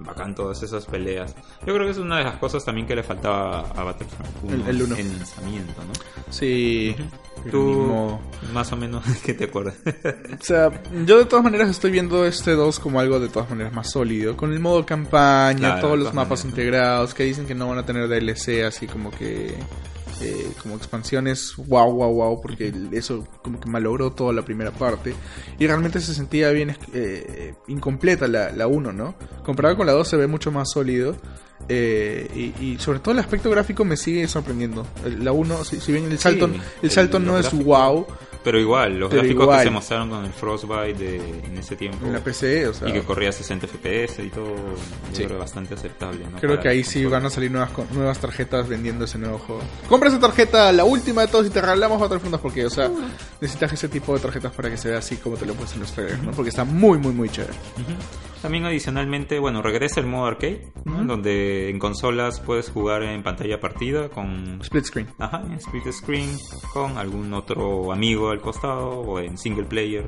[0.00, 1.34] bacán todas esas peleas.
[1.66, 4.54] Yo creo que es una de las cosas también que le faltaba a Battlefront 1
[4.54, 4.96] El- el uno.
[4.96, 5.92] en lanzamiento, ¿no?
[6.30, 6.94] Sí.
[7.50, 8.20] Tú mismo-
[8.52, 9.76] más o menos ¿qué te acuerdas?
[9.86, 10.70] O sea,
[11.06, 14.36] yo de todas maneras estoy viendo este 2 como algo de todas maneras más sólido.
[14.36, 16.58] Con el modo campaña, Claro, todos los todas mapas maneras.
[16.58, 19.54] integrados, que dicen que no van a tener DLC así como que...
[20.22, 25.14] eh, como expansiones wow wow wow porque eso como que malogró toda la primera parte.
[25.58, 29.14] Y realmente se sentía bien eh, incompleta la, la 1 ¿no?
[29.44, 31.16] comparado con la 2 se ve mucho más sólido
[31.68, 34.86] eh, y, y sobre todo el aspecto gráfico me sigue sorprendiendo.
[35.20, 38.06] La 1 si, si bien el salto el el- salto no es wow
[38.46, 39.58] Pero igual, los Pero gráficos igual.
[39.58, 41.16] que se mostraron con el Frostbite de,
[41.46, 44.54] en ese tiempo en la PC o sea y que corría 60 FPS y todo,
[44.54, 44.56] yo
[45.12, 45.24] Sí.
[45.24, 46.24] creo bastante aceptable.
[46.30, 46.38] ¿no?
[46.38, 49.62] Creo Para que ahí sí van a salir nuevas nuevas tarjetas vendiendo ese nuevo juego.
[49.88, 52.88] Compra esa tarjeta, la última de todos, y te regalamos Battlefront 2 porque, o sea,
[53.40, 55.80] necesitas ese tipo de tarjetas para que se vea así como te lo puesto en
[55.80, 56.30] los trailers, ¿no?
[56.30, 57.52] Porque está muy, muy, muy chévere.
[57.52, 57.92] Ujú.
[58.42, 61.04] También adicionalmente, bueno, regresa el modo arcade, ¿no?
[61.04, 64.60] donde en consolas puedes jugar en pantalla partida con...
[64.62, 65.08] Split screen.
[65.18, 66.30] Ajá, en split screen
[66.72, 70.04] con algún otro amigo al costado o en single player.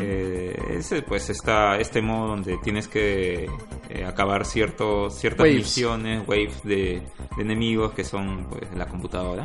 [0.00, 3.48] Eh, ese pues está este modo donde tienes que
[3.90, 5.56] eh, acabar cierto, ciertas Waves.
[5.56, 7.02] misiones, waves de,
[7.36, 9.44] de enemigos que son pues la computadora.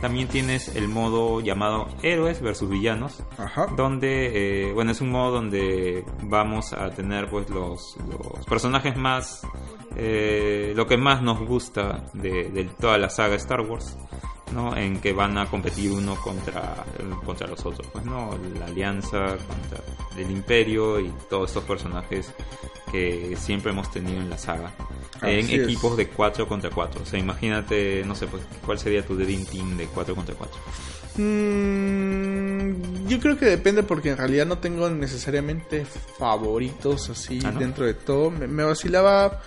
[0.00, 3.66] También tienes el modo llamado héroes versus villanos, Ajá.
[3.76, 9.40] donde eh, bueno es un modo donde vamos a tener pues los, los personajes más
[9.96, 13.96] eh, lo que más nos gusta de, de toda la saga Star Wars
[14.52, 14.76] ¿no?
[14.76, 16.84] en que van a competir uno contra
[17.24, 19.80] contra los otros pues no la alianza contra
[20.16, 22.32] el imperio y todos estos personajes
[22.92, 24.72] que siempre hemos tenido en la saga
[25.22, 25.50] en es.
[25.50, 29.44] equipos de 4 contra 4 o sea imagínate no sé pues cuál sería tu Dream
[29.46, 30.56] Team de 4 contra 4
[31.18, 35.86] Mm, yo creo que depende porque en realidad no tengo necesariamente
[36.18, 37.60] favoritos así Ah, ¿no?
[37.60, 38.30] dentro de todo.
[38.30, 39.40] Me, me vacilaba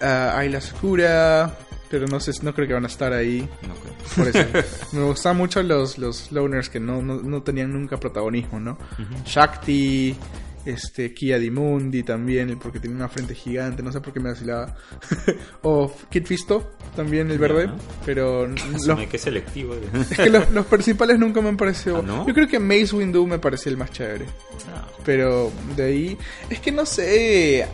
[0.00, 1.56] ah, Ayla Sakura,
[1.90, 3.48] pero no sé, no creo que van a estar ahí.
[3.66, 4.66] no creo Por eso.
[4.92, 8.78] me gustaban mucho los, los loners que no, no, no tenían nunca protagonismo, ¿no?
[9.24, 10.16] Shakti,
[10.64, 14.74] este, Kia Dimundi también, porque tenía una frente gigante, no sé por qué me vacilaba.
[15.62, 17.74] o Kid Fisto, también el verde, Ya.
[18.04, 18.46] pero
[18.86, 21.98] los, que selectivo es que los, los principales nunca me han parecido.
[21.98, 22.26] ¿Ah, no?
[22.26, 24.26] Yo creo que Mace Windu me parecía el más chévere.
[24.74, 24.88] Ah.
[25.04, 26.18] Pero de ahí.
[26.50, 27.66] Es que no sé.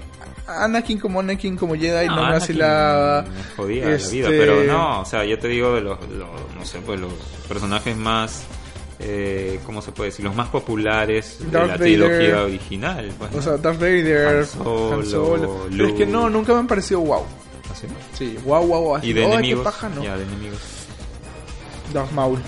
[0.47, 3.22] Anakin como Anakin como Jedi no, Anakin vacilaba.
[3.22, 6.28] Me jodía la Este- vida, pero no, o sea, yo te digo de los, los-
[6.57, 7.12] no sé, pues los
[7.49, 8.45] personajes más,
[8.99, 10.24] eh, ¿cómo se puede decir?
[10.24, 11.78] Los más populares de la Vader.
[11.78, 13.12] trilogía original.
[13.18, 13.43] Pues, O ¿no?
[13.43, 15.66] sea, Darth Vader, Han Solo, Han Solo.
[15.70, 17.24] Pero es que no, nunca me han parecido wow.
[17.70, 17.86] ¿Así?
[18.12, 18.99] Sí, wow, wow, wow.
[19.03, 20.03] Y de "Ay, qué enemigos, paja, no.
[20.03, 20.59] ya, de enemigos.
[21.95, 22.38] Darth Maul,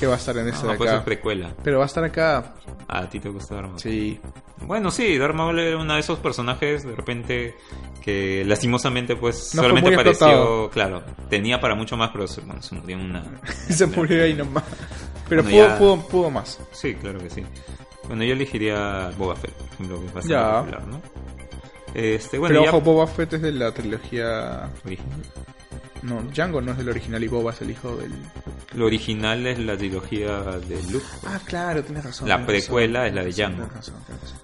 [0.00, 1.50] que va a estar en este No, de pues es precuela.
[1.62, 2.54] Pero va a estar acá.
[2.88, 3.80] A ti te gusta Darth Maul.
[3.80, 4.20] Sí.
[4.66, 7.56] Bueno, sí, Darth Maul era uno de esos personajes de repente
[8.00, 10.70] que lastimosamente pues No solamente pareció, explotado.
[10.70, 13.24] claro, tenía para mucho más, pero se, bueno, se murió una...
[13.68, 14.64] Se murió ahí nomás.
[15.28, 16.60] Pero Bueno, pudo, ya- pudo, pudo más.
[16.72, 17.44] Sí, claro que sí.
[18.06, 20.58] Bueno, yo elegiría Boba Fett, por ejemplo, que es bastante Ya.
[20.60, 21.00] popular, ¿no?
[21.94, 24.70] Este, bueno, Pero ya ojo, Boba Fett es de la trilogía...
[24.84, 25.20] original.
[26.02, 28.12] No, Django no es del original y Boba es el hijo del...
[28.74, 31.04] Lo original es la trilogía de Luke.
[31.26, 32.28] Ah, claro, tienes razón.
[32.28, 33.68] La precuela razón, es la de Django.
[33.72, 34.38] razón, razón.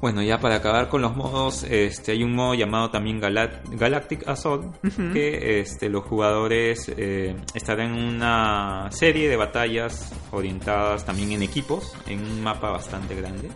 [0.00, 4.26] Bueno, ya para acabar con los modos, este, hay un modo llamado también Gala- Galactic
[4.26, 4.74] Assault,
[5.12, 11.92] que este, los jugadores eh, estarán en una serie de batallas orientadas también en equipos,
[12.06, 13.50] en un mapa bastante grande,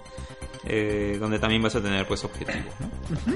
[0.66, 2.62] eh, donde también vas a tener pues objetivos.
[2.78, 3.34] ¿no?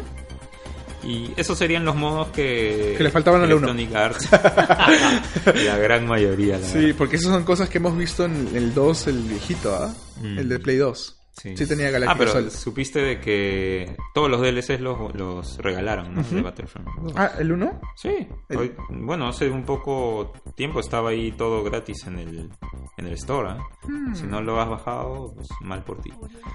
[1.09, 3.73] Y esos serían los modos que, Que le faltaban al uno.
[3.95, 4.29] Arts,
[5.65, 6.59] la gran mayoría.
[6.59, 6.95] La Sí, verdad.
[6.99, 9.95] porque esas son cosas que hemos visto en el 2, el viejito, ¿ah?
[10.21, 10.39] Mm.
[10.41, 11.15] El de Play 2.
[11.41, 12.51] Sí, tenía Galactic Ah, pero Assault.
[12.51, 16.23] supiste de que todos los DLCs los, los regalaron, ¿no?
[16.23, 16.89] De Battlefront.
[17.17, 17.81] Ah, ¿el 1?
[17.97, 22.51] Sí, El- hoy- bueno, hace un poco tiempo estaba ahí todo gratis en el,
[22.97, 23.51] en el store.
[23.51, 23.57] ¿eh?
[23.87, 24.15] Hmm.
[24.15, 26.13] Si no lo has bajado, pues mal por ti.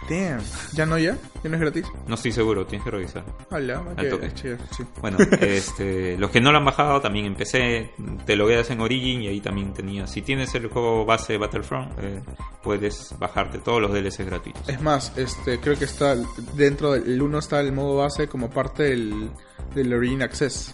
[0.10, 0.42] Damn.
[0.74, 1.18] ¿Ya no ya?
[1.44, 1.86] ¿Ya no es gratis?
[2.08, 3.26] No estoy seguro, tienes que revisar.
[3.52, 4.34] Hola, Al toque.
[4.34, 4.84] chido, sí.
[5.02, 7.92] Bueno, este, los que no lo han bajado también en PC,
[8.26, 10.12] te logueas en Origin y ahí también tenías.
[10.12, 12.22] Si tienes el juego base de Battlefront, eh,
[12.62, 14.64] puedes bajarte todos los DLCs gratuitos.
[14.74, 16.16] Es más, este, creo que está
[16.56, 19.30] dentro del 1 está el modo base como parte del,
[19.76, 20.74] del Origin Access.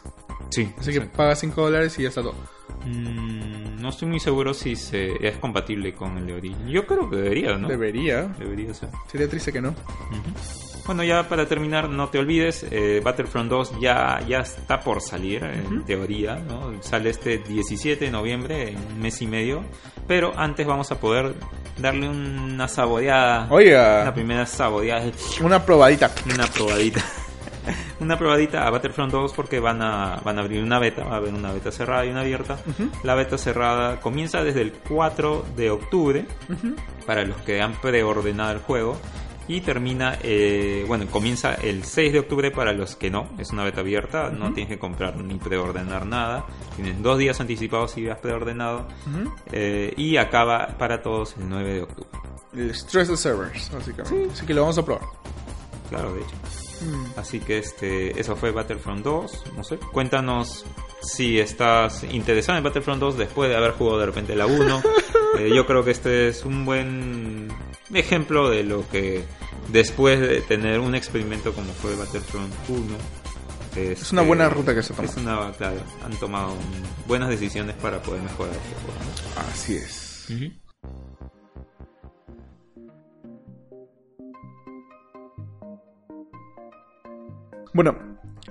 [0.50, 2.36] Sí, Así que pagas 5 dólares y ya está todo.
[2.86, 6.68] Mm, no estoy muy seguro si se, es compatible con el de Origin.
[6.68, 7.68] Yo creo que debería, ¿no?
[7.68, 8.24] Debería.
[8.40, 8.90] Debería ser.
[9.12, 9.70] Sería triste que no.
[9.70, 10.60] Ujú.
[10.86, 15.44] Bueno, ya para terminar, no te olvides, eh, Battlefront 2 ya, ya está por salir,
[15.44, 16.82] en teoría, ¿no?
[16.82, 19.62] Sale este 17 de noviembre, en un mes y medio,
[20.08, 21.36] pero antes vamos a poder
[21.78, 25.12] darle una saboreada, una Oiga, primera saboreada,
[25.42, 26.10] una probadita.
[26.34, 27.06] una probadita.
[28.00, 31.18] Una probadita a Battlefront 2 porque van a, van a abrir una beta, va a
[31.18, 32.58] haber una beta cerrada y una abierta.
[33.04, 36.26] La beta cerrada comienza desde el 4 de octubre
[37.06, 38.98] para los que han preordenado el juego
[39.50, 43.64] y termina, eh, bueno, comienza el 6 de octubre para los que no, es una
[43.64, 46.46] beta abierta, no tienes que comprar ni preordenar nada,
[46.76, 48.88] tienes dos días anticipados si has preordenado
[49.52, 52.10] eh, y acaba para todos el 9 de octubre.
[52.56, 54.30] El stress de servers, básicamente.
[54.32, 55.08] Así que lo vamos a probar.
[55.90, 56.36] Claro, de hecho.
[56.82, 57.20] Mm.
[57.20, 59.44] Así que este, eso fue Battlefront 2.
[59.56, 60.66] No sé, cuéntanos
[61.02, 64.82] si estás interesado en Battlefront 2 después de haber jugado de repente la 1.
[65.38, 67.50] Eh, yo creo que este es un buen
[67.94, 69.24] ejemplo de lo que
[69.72, 72.82] después de tener un experimento como fue Battlefront 1.
[73.76, 75.08] Es una buena ruta que se toma.
[75.08, 76.56] Es una, claro, han tomado
[77.08, 79.50] buenas decisiones para poder mejorar este juego.
[79.52, 80.28] Así es.
[87.74, 87.98] Bueno,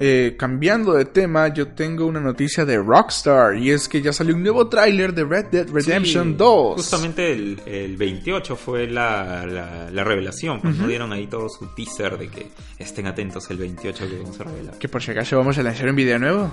[0.00, 4.34] eh, cambiando de tema, yo tengo una noticia de Rockstar y es que ya salió
[4.36, 6.74] un nuevo tráiler de Red Dead Redemption Sí, 2.
[6.76, 10.60] Justamente el, el 28 fue la, la, la revelación.
[10.60, 12.46] Pues, nos dieron ahí todo su teaser de que
[12.78, 14.78] estén atentos el 28 que vamos a revelar.
[14.78, 16.52] Que por si acaso vamos a lanzar un video nuevo.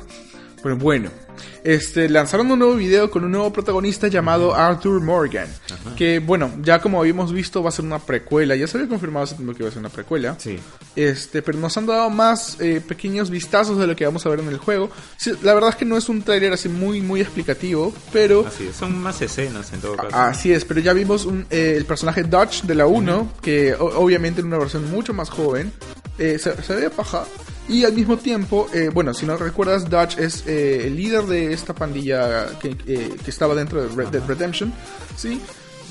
[0.65, 1.11] Pero bueno,
[1.63, 5.47] este, lanzaron un nuevo video con un nuevo protagonista llamado Arthur Morgan.
[5.95, 8.55] Que bueno, ya como habíamos visto va a ser una precuela.
[8.55, 10.35] Ya se había confirmado hace tiempo que iba a ser una precuela.
[10.39, 10.57] Sí.
[10.95, 14.39] Este, pero nos han dado más eh, pequeños vistazos de lo que vamos a ver
[14.39, 14.89] en el juego.
[15.17, 18.65] Sí, la verdad es que no es un tráiler así muy muy explicativo, pero Así
[18.67, 18.75] es.
[18.75, 20.17] Son más escenas en todo caso.
[20.17, 20.65] así es.
[20.65, 24.57] Pero ya vimos un, eh, el personaje Dodge de la 1, que obviamente en una
[24.57, 25.71] versión mucho más joven,
[26.17, 27.25] eh, se, se ve paja.
[27.67, 31.51] Y al mismo tiempo, eh, bueno, si no recuerdas, Dodge es eh, el líder de
[31.51, 34.71] esta pandilla que, eh, que estaba dentro de Red Dead Redemption,
[35.15, 35.41] ¿sí?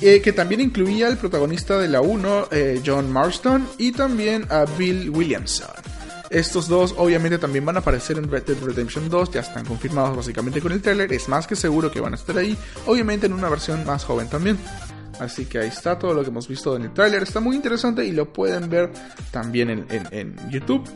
[0.01, 5.09] Que también incluía al protagonista de la 1, eh, John Marston, y también a Bill
[5.09, 5.71] Williamson.
[6.29, 10.15] Estos dos obviamente también van a aparecer en Red Dead Redemption 2, ya están confirmados
[10.15, 12.57] básicamente con el trailer, es más que seguro que van a estar ahí,
[12.87, 14.59] obviamente en una versión más joven también.
[15.21, 18.05] Así que ahí está todo lo que hemos visto en el tráiler, está muy interesante
[18.05, 18.91] y lo pueden ver
[19.31, 20.89] también en, en- en YouTube.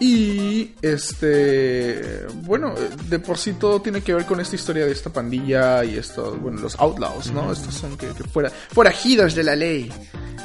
[0.00, 2.74] Y este, bueno,
[3.08, 6.38] de por sí todo tiene que ver con esta historia de esta pandilla y estos,
[6.40, 7.52] bueno, los outlaws, ¿no?
[7.52, 9.90] Estos son que, que fuera, forajidos de la ley.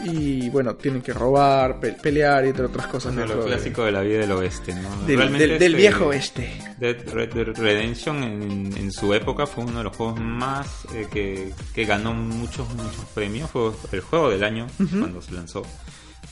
[0.06, 3.14] Y bueno, tienen que robar, pe- pelear y entre otras cosas.
[3.14, 4.90] Bueno, lo clásico de la vida del oeste, ¿no?
[5.06, 6.62] del, Realmente del- del este viejo oeste.
[6.80, 11.06] Dead Red Dead Redemption en, en su época fue uno de los juegos más eh,
[11.12, 13.50] que, que ganó muchos muchos premios.
[13.52, 15.64] Fue el juego del año cuando se lanzó.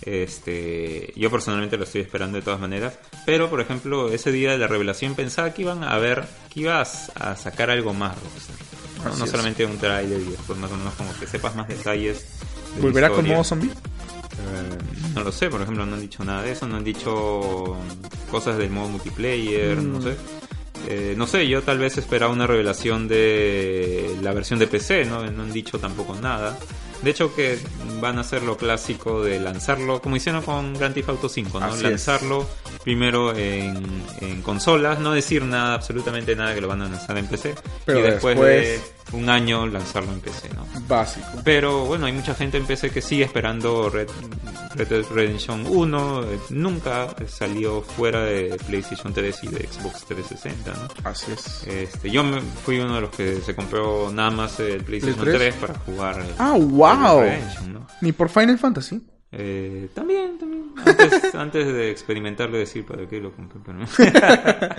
[0.01, 2.97] Este, yo personalmente lo estoy esperando de todas maneras.
[3.25, 6.23] Pero por ejemplo, ese día de la revelación pensaba que iban a ver,
[6.53, 8.15] que ibas a sacar algo más.
[9.03, 12.25] No, No solamente un trailer y después más o menos como que sepas más detalles.
[12.75, 13.69] de ¿Volverá con modo zombie?
[13.69, 14.77] Eh,
[15.15, 17.75] no lo sé, por ejemplo, no han dicho nada de eso, no han dicho
[18.31, 19.91] cosas del modo multiplayer, Mm.
[19.93, 20.15] no sé.
[20.89, 25.29] Eh, no sé, yo tal vez esperaba una revelación de la versión de PC, ¿no?
[25.31, 26.57] No han dicho tampoco nada.
[27.01, 27.59] De hecho que
[28.01, 31.65] van a hacer lo clásico de lanzarlo, como hicieron con Grand Theft Auto 5, ¿no?
[31.67, 31.83] Así es.
[31.83, 32.47] lanzarlo
[32.83, 37.27] primero en, en consolas, no decir nada, absolutamente nada que lo van a lanzar en
[37.27, 37.55] PC.
[37.85, 40.65] Pero y después, después- de un año lanzarlo en PC, ¿no?
[40.87, 41.27] Básico.
[41.43, 44.09] Pero bueno, hay mucha gente en PC que sigue esperando Red,
[44.75, 46.23] Red Dead Redemption 1.
[46.23, 51.09] eh, Nunca salió fuera de PlayStation 3 y de Xbox 360, ¿no?
[51.09, 51.63] Así es.
[51.67, 55.37] Este, yo me- fui uno de los que se compró nada más el PlayStation ¿Play
[55.37, 55.55] 3?
[55.55, 55.67] 3?
[55.67, 57.21] para jugar el Ah, wow.
[57.21, 57.87] Redemption, ¿no?
[58.01, 59.01] Ni por Final Fantasy.
[59.39, 60.71] Eh, también, también.
[60.83, 63.59] Antes, antes de experimentarlo, decir para qué lo compré.
[63.65, 63.79] Pero...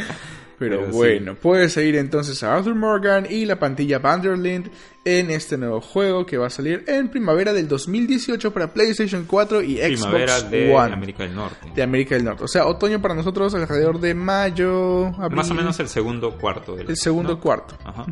[0.58, 0.96] Pero, Pero sí.
[0.98, 4.68] bueno, puedes seguir entonces a Arthur Morgan y la pantilla Vanderlind
[5.04, 9.62] en este nuevo juego que va a salir en primavera del 2018 para PlayStation 4
[9.62, 11.70] y Primavera Xbox de One América del Norte.
[11.72, 12.42] de América del Norte.
[12.42, 15.36] O sea, otoño para nosotros alrededor de mayo, abril.
[15.36, 16.74] Más o menos el segundo cuarto.
[16.74, 17.40] del- el segundo ¿no?
[17.40, 17.78] cuarto.
[17.84, 18.04] Ajá.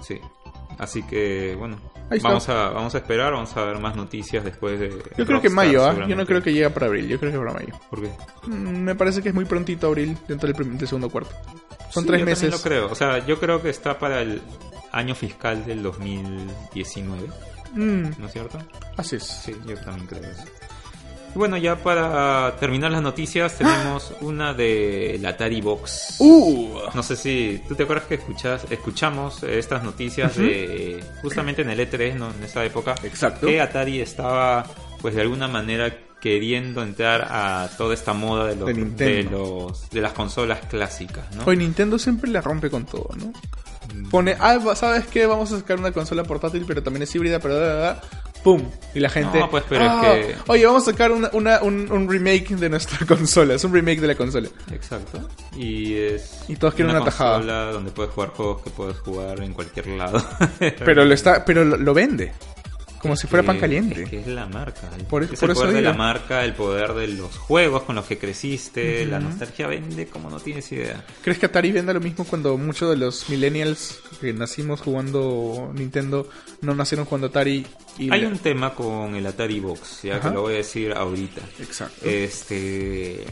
[0.00, 0.18] Sí.
[0.78, 1.76] Así que, bueno,
[2.22, 4.88] vamos a, vamos a esperar, vamos a ver más noticias después de.
[4.90, 6.06] Yo creo que Rockstar, mayo, ¿ah?
[6.08, 7.74] Yo no creo que llegue para abril, yo creo que para mayo.
[7.90, 8.10] ¿Por qué?
[8.46, 11.30] Mm, Me parece que es muy prontito abril dentro del, prim- del segundo cuarto.
[11.90, 12.50] Son Sí, tres yo meses.
[12.50, 12.90] lo creo.
[12.90, 14.40] O sea, yo creo que está para el
[14.92, 17.28] año fiscal del 2019,
[17.74, 18.58] Mm, ¿no es cierto?
[18.98, 19.22] así es.
[19.22, 20.44] Sí, yo también creo eso.
[21.34, 26.16] Y bueno, ya para terminar las noticias, tenemos una de la Atari Box.
[26.18, 31.70] Uh, No sé si tú te acuerdas que escuchas, escuchamos estas noticias de justamente en
[31.70, 32.30] el E3, ¿no?
[32.36, 33.46] en esa época, Exacto.
[33.46, 34.64] que Atari estaba,
[35.00, 40.00] pues de alguna manera queriendo entrar a toda esta moda de los De los de
[40.00, 41.42] las consolas clásicas, ¿no?
[41.44, 43.32] Hoy Nintendo siempre la rompe con todo, ¿no?
[44.08, 45.26] Pone, ah, ¿sabes qué?
[45.26, 48.00] Vamos a sacar una consola portátil, pero también es híbrida, pero da, da, da.
[48.42, 48.60] ¡Pum!
[48.94, 49.38] Y la gente.
[49.38, 52.56] No, pues, pero es "Ah, que- Oye, vamos a sacar una, una- un, un remake
[52.56, 53.54] de nuestra consola.
[53.54, 54.48] Es un remake de la consola.
[54.72, 55.28] Exacto.
[55.56, 57.34] Y es Y todos quieren una tajada.
[57.36, 60.22] consola donde puedes jugar juegos que puedes jugar en cualquier lado.
[60.58, 62.32] Pero lo está, pero lo, lo vende.
[63.02, 64.04] Como si fuera pan caliente.
[64.04, 64.88] Es que es la marca.
[65.10, 67.96] Por- es por el eso poder de la marca, el poder de los juegos con
[67.96, 69.04] los que creciste.
[69.06, 71.04] La nostalgia vende como no tienes idea.
[71.22, 76.28] ¿Crees que Atari venda lo mismo cuando muchos de los millennials que nacimos jugando Nintendo
[76.60, 77.66] no nacieron jugando Atari?
[77.98, 80.28] Y Hay un tema con el Atari Box, ya Ajá.
[80.28, 81.42] que lo voy a decir ahorita.
[81.60, 82.08] Exacto.
[82.08, 83.24] Este.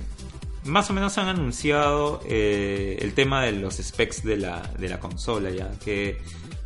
[0.65, 4.99] Más o menos han anunciado eh, el tema de los specs de la, de la
[5.01, 6.19] consola, ya que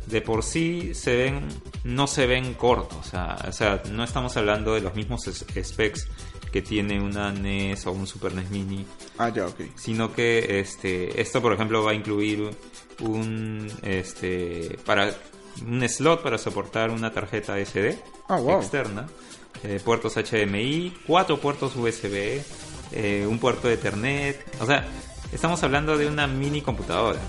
[0.07, 1.47] de por sí se ven,
[1.83, 6.07] no se ven cortos, o sea, o sea, no estamos hablando de los mismos specs
[6.51, 8.85] que tiene una NES o un Super NES Mini,
[9.17, 9.61] Ah, ya, ok.
[9.75, 12.49] sino que este, esto por ejemplo va a incluir
[13.01, 15.13] un, este, para
[15.65, 17.97] un slot para soportar una tarjeta SD
[18.29, 18.57] Ah, wow.
[18.59, 19.07] externa,
[19.63, 22.41] eh, puertos HDMI, cuatro puertos USB,
[22.91, 24.39] eh, un puerto de Ethernet.
[24.61, 24.85] O sea,
[25.31, 27.19] estamos hablando de una mini computadora.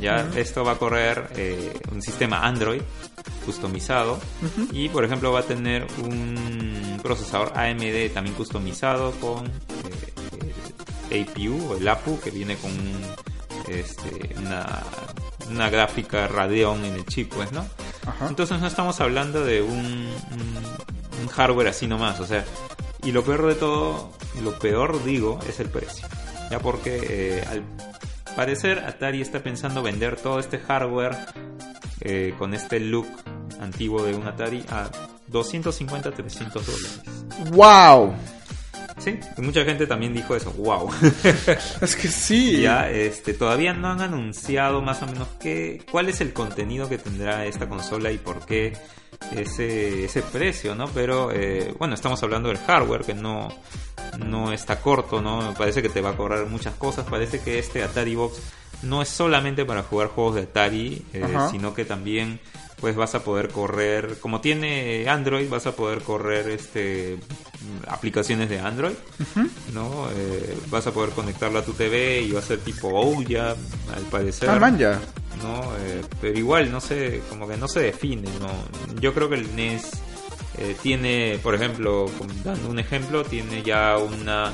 [0.00, 2.82] Ya esto va a correr eh, un sistema Android
[3.44, 4.18] customizado
[4.72, 9.52] y por ejemplo va a tener un procesador AMD también customizado con eh,
[11.10, 12.72] el APU o el APU que viene con
[13.68, 14.82] este, una,
[15.50, 17.64] una gráfica Radeon en el chip, pues, ¿no?
[18.06, 18.26] Ajá.
[18.28, 22.44] Entonces no estamos hablando de un, un- un hardware así nomás, o sea,
[23.02, 24.12] y lo peor de todo,
[24.42, 26.06] lo peor digo, es el precio.
[26.50, 27.62] Ya porque eh, al
[28.36, 31.16] parecer Atari está pensando vender todo este hardware
[32.00, 33.08] eh, con este look
[33.60, 34.90] antiguo de un Atari a
[35.28, 37.00] 250, 300 dólares.
[37.52, 38.14] ¡Wow!
[38.98, 40.90] Sí, y mucha gente también dijo eso, wow.
[41.80, 42.60] Es que sí.
[42.62, 46.98] Ya, este, todavía no han anunciado más o menos qué, cuál es el contenido que
[46.98, 48.74] tendrá esta consola y por qué
[49.34, 50.86] ese, ese precio, ¿no?
[50.88, 53.48] Pero eh, bueno, estamos hablando del hardware que no,
[54.18, 55.54] no está corto, ¿no?
[55.56, 57.06] Parece que te va a cobrar muchas cosas.
[57.08, 58.40] Parece que este Atari Box
[58.82, 62.40] no es solamente para jugar juegos de Atari, eh, sino que también
[62.80, 67.18] pues vas a poder correr, como tiene Android, vas a poder correr este
[67.88, 68.94] aplicaciones de Android,
[69.72, 70.08] ¿no?
[70.14, 73.50] Eh, vas a poder conectarlo a tu TV y va a ser tipo Ouya,
[73.94, 74.50] al parecer.
[74.50, 75.00] Ah, man, ya.
[75.42, 75.62] ¿no?
[75.78, 79.00] Eh, pero igual, no sé, como que no se define, ¿no?
[79.00, 79.90] Yo creo que el NES
[80.58, 82.10] eh, tiene, por ejemplo,
[82.44, 84.52] dando un ejemplo, tiene ya una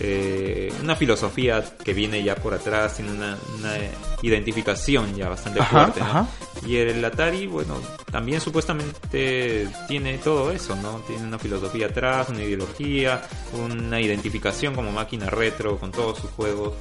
[0.00, 3.74] eh, una filosofía que viene ya por atrás, tiene una, una
[4.22, 6.06] identificación ya bastante Ajá, fuerte, ¿no?
[6.06, 6.28] ajá.
[6.66, 7.74] Y el Atari, bueno,
[8.10, 11.00] también supuestamente tiene todo eso, ¿no?
[11.06, 13.22] Tiene una filosofía atrás, una ideología,
[13.52, 16.74] una identificación como máquina retro con todos sus juegos,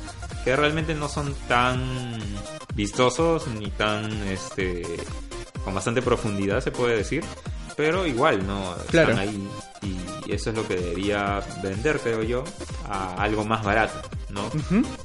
[0.43, 2.19] que realmente no son tan
[2.75, 4.83] vistosos ni tan, este,
[5.63, 7.23] con bastante profundidad se puede decir,
[7.75, 8.75] pero igual, ¿no?
[8.89, 9.11] Claro.
[9.11, 9.47] Están ahí
[9.87, 12.43] y eso es lo que debería vender, creo yo,
[12.85, 14.49] a algo más barato, ¿no?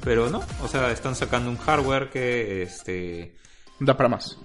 [0.05, 3.35] Pero no, o sea, están sacando un hardware que, este,
[3.79, 4.39] Da para más.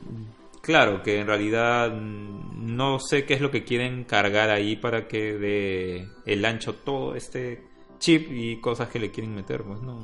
[0.61, 5.33] claro, que en realidad no sé qué es lo que quieren cargar ahí para que
[5.37, 7.63] de el ancho todo este
[7.99, 10.03] chip y cosas que le quieren meter, pues no,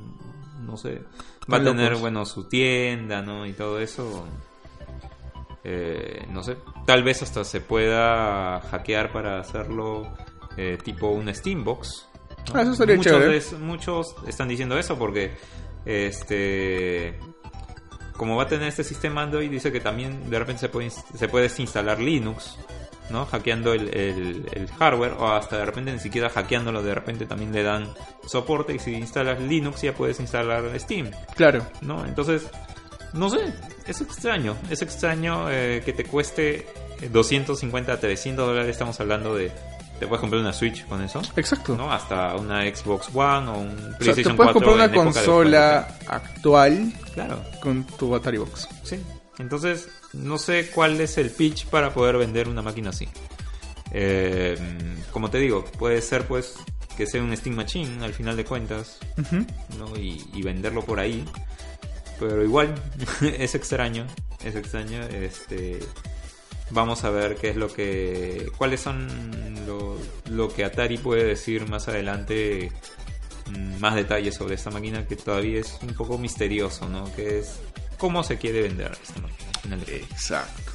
[0.61, 1.01] no sé.
[1.51, 3.45] Va a tener, bueno, su tienda, ¿no?
[3.45, 4.25] Y todo eso.
[5.63, 6.57] Eh, no sé.
[6.85, 10.13] Tal vez hasta se pueda hackear para hacerlo
[10.57, 12.07] eh, tipo un Steambox.
[12.53, 12.59] ¿no?
[12.59, 13.39] Ah, eso estaría muchos, chévere.
[13.39, 15.33] de- muchos están diciendo eso porque
[15.85, 17.17] este
[18.17, 21.27] como va a tener este sistema Android dice que también de repente se puede se
[21.27, 22.57] puede instalar Linux
[23.09, 23.25] ¿no?
[23.25, 27.51] hackeando el, el- el hardware o hasta de repente ni siquiera hackeándolo de repente también
[27.53, 27.87] le dan
[28.25, 31.65] soporte y si instalas Linux ya puedes instalar Steam Claro.
[31.81, 32.05] ¿no?
[32.05, 32.47] Entonces,
[33.13, 33.53] no sé,
[33.87, 34.55] es extraño.
[34.69, 36.67] Es extraño eh, que te cueste
[37.11, 38.69] 250 a 300 dólares.
[38.69, 39.51] Estamos hablando de.
[39.99, 41.77] Te puedes comprar una Switch con eso, Exacto.
[41.77, 41.91] ¿no?
[41.91, 45.97] Hasta una Xbox One o un O sea, PlayStation te puedes 4 comprar una consola
[46.07, 46.91] actual.
[47.13, 48.67] Claro, con tu Atari Box.
[48.83, 48.99] sí.
[49.39, 53.07] Entonces, no sé cuál es el pitch para poder vender una máquina así.
[53.91, 54.55] Eh,
[55.11, 56.55] como te digo, puede ser pues
[56.95, 58.99] que sea un Steam Machine al final de cuentas.
[59.79, 59.95] ¿no?
[59.97, 61.25] y, y venderlo por ahí.
[62.19, 62.75] Pero igual,
[63.21, 64.05] es extraño,
[64.43, 65.01] es extraño.
[65.03, 65.79] Este,
[66.69, 69.07] vamos a ver qué es lo que, cuáles son
[69.65, 69.97] lo,
[70.29, 72.71] lo que Atari puede decir más adelante,
[73.49, 77.13] mm, más detalles sobre esta máquina que todavía es un poco misterioso, ¿no?
[77.15, 77.59] Que es
[77.97, 79.49] cómo se quiere vender esta máquina.
[79.53, 80.11] al final de cuentas.
[80.11, 80.71] Exacto.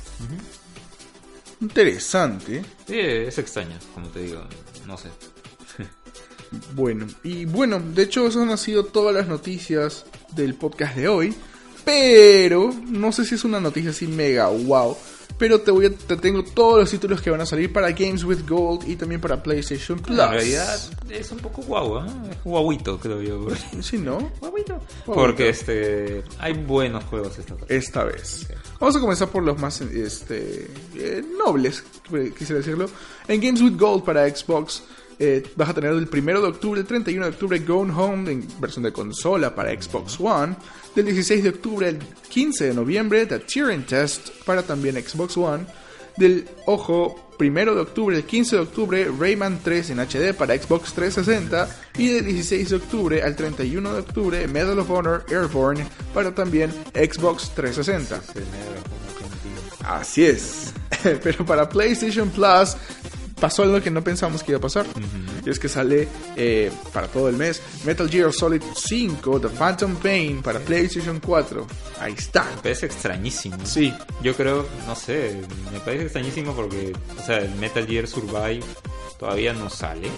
[1.60, 2.62] Interesante.
[2.86, 4.44] Sí, es extraño, como te digo,
[4.86, 5.08] no sé.
[6.74, 11.34] Bueno, y bueno, de hecho esas han sido todas las noticias del podcast de hoy.
[11.84, 14.94] Pero no sé si es una noticia así mega wow.
[15.38, 18.24] Pero te voy a, te tengo todos los títulos que van a salir para Games
[18.24, 20.18] with Gold y también para PlayStation Plus.
[20.18, 20.78] En realidad
[21.08, 22.10] es un poco guau, ¿eh?
[22.30, 23.46] es guauito, creo yo.
[23.80, 24.32] Sí, ¿no?
[24.40, 24.80] Guauito.
[25.06, 27.64] Porque este hay buenos juegos esta vez.
[27.68, 28.48] esta vez.
[28.80, 32.90] Vamos a comenzar por los más este, eh, nobles, eh, quisiera decirlo.
[33.28, 34.82] En Games with Gold para Xbox
[35.18, 38.46] eh, vas a tener el 1 de octubre, el 31 de octubre Gone Home en
[38.60, 40.56] versión de consola para Xbox One.
[40.94, 41.98] Del 16 de octubre al
[42.28, 45.66] 15 de noviembre The Turing Test para también Xbox One.
[46.16, 50.92] Del, ojo, 1 de octubre al 15 de octubre Rayman 3 en HD para Xbox
[50.92, 51.68] 360.
[51.98, 56.72] Y del 16 de octubre al 31 de octubre Medal of Honor Airborne para también
[56.94, 58.20] Xbox 360.
[59.84, 60.72] Así es.
[61.22, 62.76] Pero para PlayStation Plus
[63.40, 64.86] pasó algo que no pensamos que iba a pasar.
[65.44, 69.96] Y es que sale eh, para todo el mes Metal Gear Solid 5, The Phantom
[69.96, 71.66] Pain para PlayStation 4.
[72.00, 72.44] Ahí está.
[72.56, 73.56] Me parece extrañísimo.
[73.64, 73.94] Sí.
[74.22, 75.40] Yo creo, no sé,
[75.72, 78.60] me parece extrañísimo porque, o sea, el Metal Gear Survive
[79.18, 80.08] todavía no sale.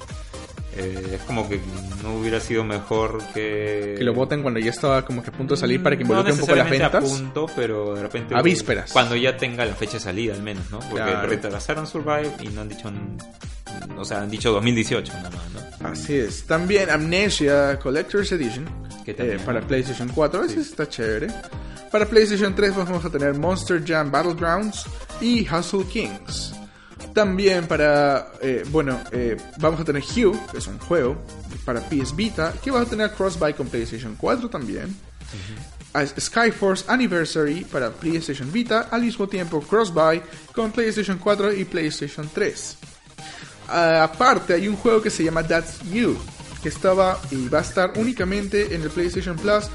[0.76, 1.60] Eh, es como que
[2.02, 3.94] no hubiera sido mejor que...
[3.98, 6.10] Que lo voten cuando ya estaba como que a punto de salir para que no
[6.10, 6.94] involucre un poco las ventas.
[6.94, 8.34] a punto, pero de repente...
[8.36, 8.92] A vísperas.
[8.92, 10.78] Cuando ya tenga la fecha de salida, al menos, ¿no?
[10.78, 11.28] Porque Claro.
[11.28, 12.90] retrasaron Survive y no han dicho...
[13.96, 15.42] O sea, han dicho 2018 nada más,
[15.80, 15.88] ¿no?
[15.88, 16.44] Así es.
[16.44, 18.66] También Amnesia Collector's Edition
[19.04, 19.66] Que eh, también, para ¿no?
[19.66, 20.44] PlayStation 4.
[20.44, 21.28] Ese está chévere.
[21.90, 24.84] Para PlayStation 3 pues, vamos a tener Monster Jam Battlegrounds
[25.20, 26.54] y Hustle Kings.
[27.14, 31.16] También para, eh, bueno, eh, vamos a tener Hue, que es un juego
[31.64, 34.94] para PS Vita, que va a tener cross-buy con PlayStation 4 también.
[35.92, 40.22] A Skyforce Anniversary para PlayStation Vita, al mismo tiempo cross-buy
[40.54, 42.76] con PlayStation 4 y PlayStation 3.
[43.68, 46.16] Ah, aparte, hay un juego que se llama That's You,
[46.62, 49.66] que estaba y va a estar únicamente en el PlayStation Plus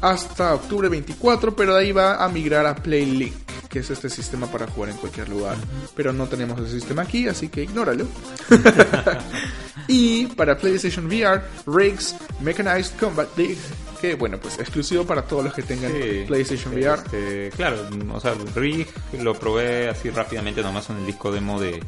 [0.00, 3.34] hasta octubre 24, pero de ahí va a migrar a PlayLink,
[3.72, 5.56] que es este sistema para jugar en cualquier lugar.
[5.96, 8.06] Pero no tenemos ese sistema aquí, así que ignóralo.
[9.88, 13.56] y para PlayStation VR, Riggs Mechanized Combat League,
[14.00, 17.00] que bueno, pues exclusivo para todos los que tengan Sí, PlayStation VR.
[17.04, 18.88] este, claro, o sea, Rig
[19.20, 21.82] lo probé así rápidamente nomás en el disco demo de,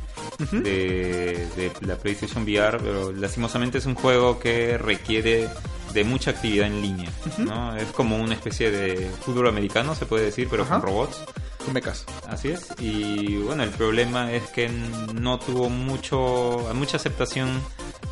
[0.53, 5.49] de, de la PlayStation VR, pero lastimosamente es un juego que requiere
[5.93, 7.77] de mucha actividad en línea, ¿no?
[7.77, 10.81] Es como una especie de fútbol americano, se puede decir, pero Ajá.
[10.81, 11.21] con robots.
[11.65, 12.05] Con mechas.
[12.29, 12.75] Así es.
[12.79, 17.63] Y bueno, el problema es que no tuvo mucho mucha aceptación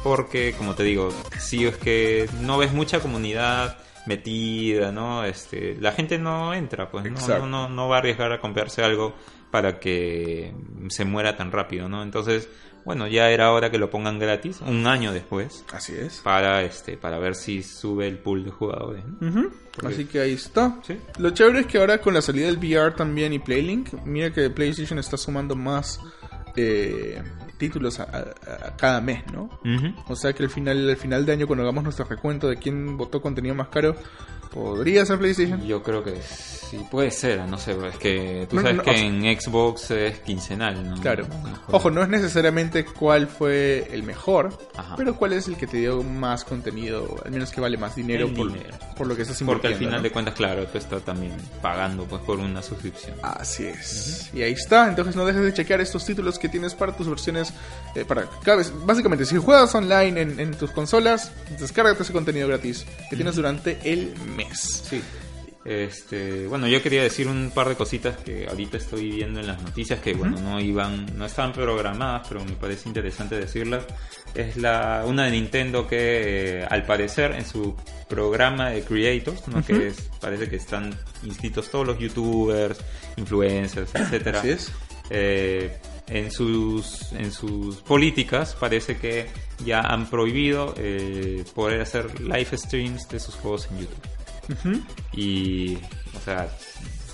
[0.03, 5.24] porque, como te digo, si es que no ves mucha comunidad metida, ¿no?
[5.24, 8.82] Este, la gente no entra, pues no, no, no, no va a arriesgar a comprarse
[8.82, 9.14] algo
[9.53, 10.53] para que
[10.88, 12.03] se muera tan rápido, ¿no?
[12.03, 12.48] Entonces,
[12.84, 16.18] bueno, ya era hora que lo pongan gratis, un año después, Así es.
[16.24, 19.05] para este, para ver si sube el pool de jugadores.
[19.07, 19.28] ¿no?
[19.28, 19.50] Ujú.
[19.76, 20.78] Porque- Así que ahí está.
[20.82, 20.98] Sí.
[21.18, 24.50] Lo chévere es que ahora con la salida del VR también y Playlink, mira que
[24.50, 26.00] PlayStation está sumando más
[26.57, 27.22] eh,
[27.59, 29.48] títulos a, a- a cada mes, ¿no?
[30.09, 32.96] O sea que al final, al final de año, cuando hagamos nuestro recuento de quién
[32.96, 33.94] votó contenido más caro,
[34.53, 35.64] ¿Podría ser PlayStation?
[35.66, 38.90] Yo creo que sí, puede ser, no sé, es que tú No, sabes no, que
[38.90, 41.00] o sea- en Xbox es quincenal, ¿no?
[41.00, 41.26] Claro.
[41.70, 44.94] Ojo, no es necesariamente cuál fue el mejor, Ajá.
[44.96, 48.26] pero cuál es el que te dio más contenido, al menos que vale más dinero,
[48.26, 48.76] El por, dinero.
[48.96, 49.78] por lo que estás Porque al invirtiendo.
[49.90, 50.03] final ¿no?
[50.03, 51.32] de cuentas, claro, tú estás también
[51.62, 53.16] pagando pues por una suscripción.
[53.22, 54.30] Así es.
[54.34, 54.88] Y ahí está.
[54.88, 57.53] Entonces no dejes de chequear estos títulos que tienes para tus versiones.
[57.94, 62.48] eh, para cada vez, básicamente, si juegas online en, en tus consolas, descárgate ese contenido
[62.48, 64.41] gratis que tienes durante el mes.
[64.53, 65.03] Sí.
[65.64, 69.62] Este, bueno, yo quería decir un par de cositas que ahorita estoy viendo en las
[69.62, 73.84] noticias que bueno, no iban, no estaban programadas, pero me parece interesante decirlas.
[74.34, 77.76] Es la una de Nintendo que eh, al parecer en su
[78.09, 79.64] programa de creators, ¿no?
[79.64, 82.78] que es, parece que están inscritos todos los youtubers,
[83.16, 84.40] influencers, etcétera.
[84.40, 84.72] Así es.
[85.11, 85.78] Eh,
[86.09, 89.28] en sus en sus políticas parece que
[89.64, 94.21] ya han prohibido eh, poder hacer live streams de sus juegos en YouTube.
[95.14, 95.76] Y,
[96.16, 96.49] o sea,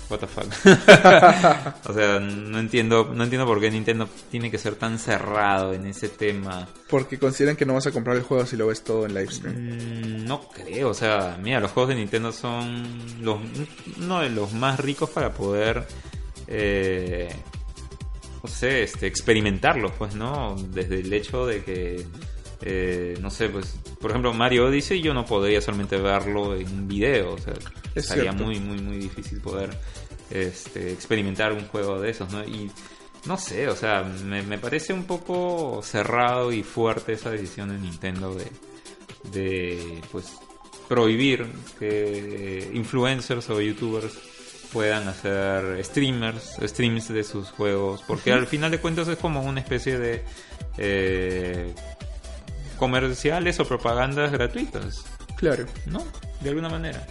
[0.09, 0.45] what the fuck.
[1.89, 5.85] o sea, no entiendo, no entiendo por qué Nintendo tiene que ser tan cerrado en
[5.85, 6.67] ese tema.
[6.89, 9.31] Porque consideran que no vas a comprar el juego si lo ves todo en live
[9.31, 9.55] stream.
[9.55, 12.83] Mm, No creo, o sea, mira, los juegos de Nintendo son
[13.21, 13.39] los,
[13.99, 15.85] uno de los más ricos para poder,
[16.47, 17.29] eh,
[18.43, 20.55] no sé, este, experimentarlos, pues, ¿no?
[20.71, 22.05] Desde el hecho de que,
[22.61, 26.87] eh, no sé, pues, por ejemplo, Mario Odyssey yo no podría solamente verlo en un
[26.87, 27.53] video, o sea,
[27.95, 28.43] Es sería cierto.
[28.43, 29.69] muy, muy, muy difícil poder
[30.29, 32.43] este, experimentar un juego de esos, ¿no?
[32.43, 32.69] Y
[33.25, 37.77] no sé, o sea, me, me parece un poco cerrado y fuerte esa decisión de
[37.77, 38.45] Nintendo de,
[39.31, 40.33] de pues,
[40.87, 41.45] prohibir
[41.79, 44.13] que influencers o youtubers
[44.71, 49.59] puedan hacer streamers, streams de sus juegos, porque al final de cuentas es como una
[49.61, 50.23] especie de
[50.77, 51.73] eh,
[52.79, 55.03] comerciales o propagandas gratuitas,
[55.35, 55.65] Claro.
[55.85, 56.03] ¿no?
[56.41, 57.05] De alguna manera.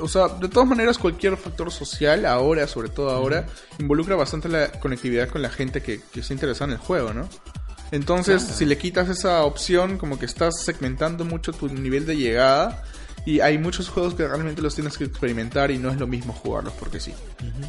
[0.00, 3.46] O sea, de todas maneras, cualquier factor social, ahora, sobre todo ahora,
[3.78, 7.28] involucra bastante la conectividad con la gente que, que está interesada en el juego, ¿no?
[7.90, 8.56] Entonces, Claro.
[8.58, 12.82] si le quitas esa opción, como que estás segmentando mucho tu nivel de llegada.
[13.26, 16.32] Y hay muchos juegos que realmente los tienes que experimentar y no es lo mismo
[16.32, 17.12] jugarlos porque sí.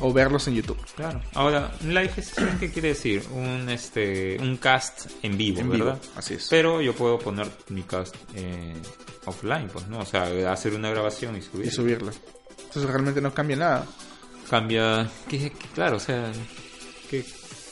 [0.01, 0.77] O verlos en YouTube.
[0.95, 1.21] Claro.
[1.33, 3.23] Ahora, live stream, ¿qué quiere decir?
[3.31, 6.01] Un este un cast en vivo, En vivo, ¿verdad?
[6.17, 6.47] así es.
[6.49, 8.73] Pero yo puedo poner mi cast eh,
[9.25, 9.99] offline, pues, ¿no?
[9.99, 11.67] O sea, hacer una grabación y subir.
[11.67, 12.11] Y subirlo.
[12.57, 13.85] Entonces realmente no cambia nada.
[14.49, 16.31] Cambia, que, que claro, o sea,
[17.09, 17.25] que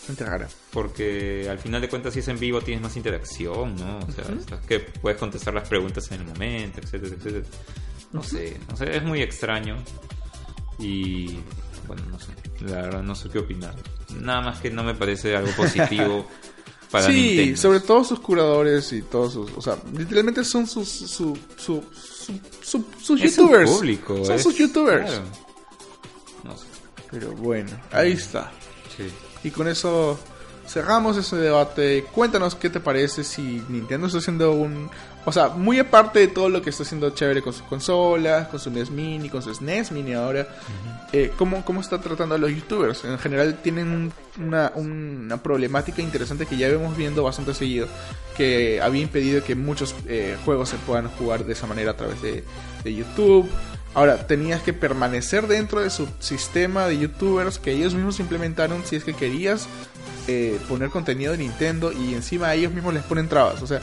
[0.05, 0.47] Gente rara.
[0.73, 3.99] Porque al final de cuentas si es en vivo tienes más interacción, ¿no?
[3.99, 7.45] O sea, estás- que puedes contestar las preguntas en el momento, etcétera, etcétera.
[8.11, 9.77] No sé, no sé, es muy extraño
[10.79, 11.37] y
[11.87, 13.75] bueno, no sé, la verdad no sé qué opinar.
[14.19, 16.27] Nada más que no me parece algo positivo
[16.91, 17.57] para sí, Nintendo.
[17.61, 19.51] sobre todo sus curadores y todos sus...
[19.55, 20.87] O sea, literalmente son sus...
[20.89, 23.69] Su, su, su, su- sus Es youtubers.
[23.71, 25.05] público, son es- sus youtubers.
[25.09, 25.25] claro.
[26.43, 26.65] No sé,
[27.11, 28.51] Pero bueno, ahí está.
[28.95, 29.03] sí.
[29.43, 30.19] Y con eso
[30.67, 32.05] cerramos ese debate.
[32.13, 34.89] Cuéntanos qué te parece si Nintendo está haciendo un...
[35.25, 38.59] O sea, muy aparte de todo lo que está haciendo chévere con sus consolas, con
[38.59, 40.47] su NES Mini, con su SNES Mini ahora,
[41.13, 43.05] eh, ¿cómo, ¿cómo está tratando a los youtubers?
[43.05, 44.13] En general tienen un-
[44.45, 47.87] una, una problemática interesante que ya vemos viendo bastante seguido,
[48.35, 52.21] que había impedido que muchos eh, juegos se puedan jugar de esa manera a través
[52.21, 52.43] de,
[52.83, 53.49] de YouTube.
[53.93, 58.95] Ahora, tenías que permanecer dentro de su sistema de youtubers que ellos mismos implementaron si
[58.95, 59.67] es que querías
[60.27, 63.61] eh, poner contenido de Nintendo y encima ellos mismos les ponen trabas.
[63.61, 63.81] O sea,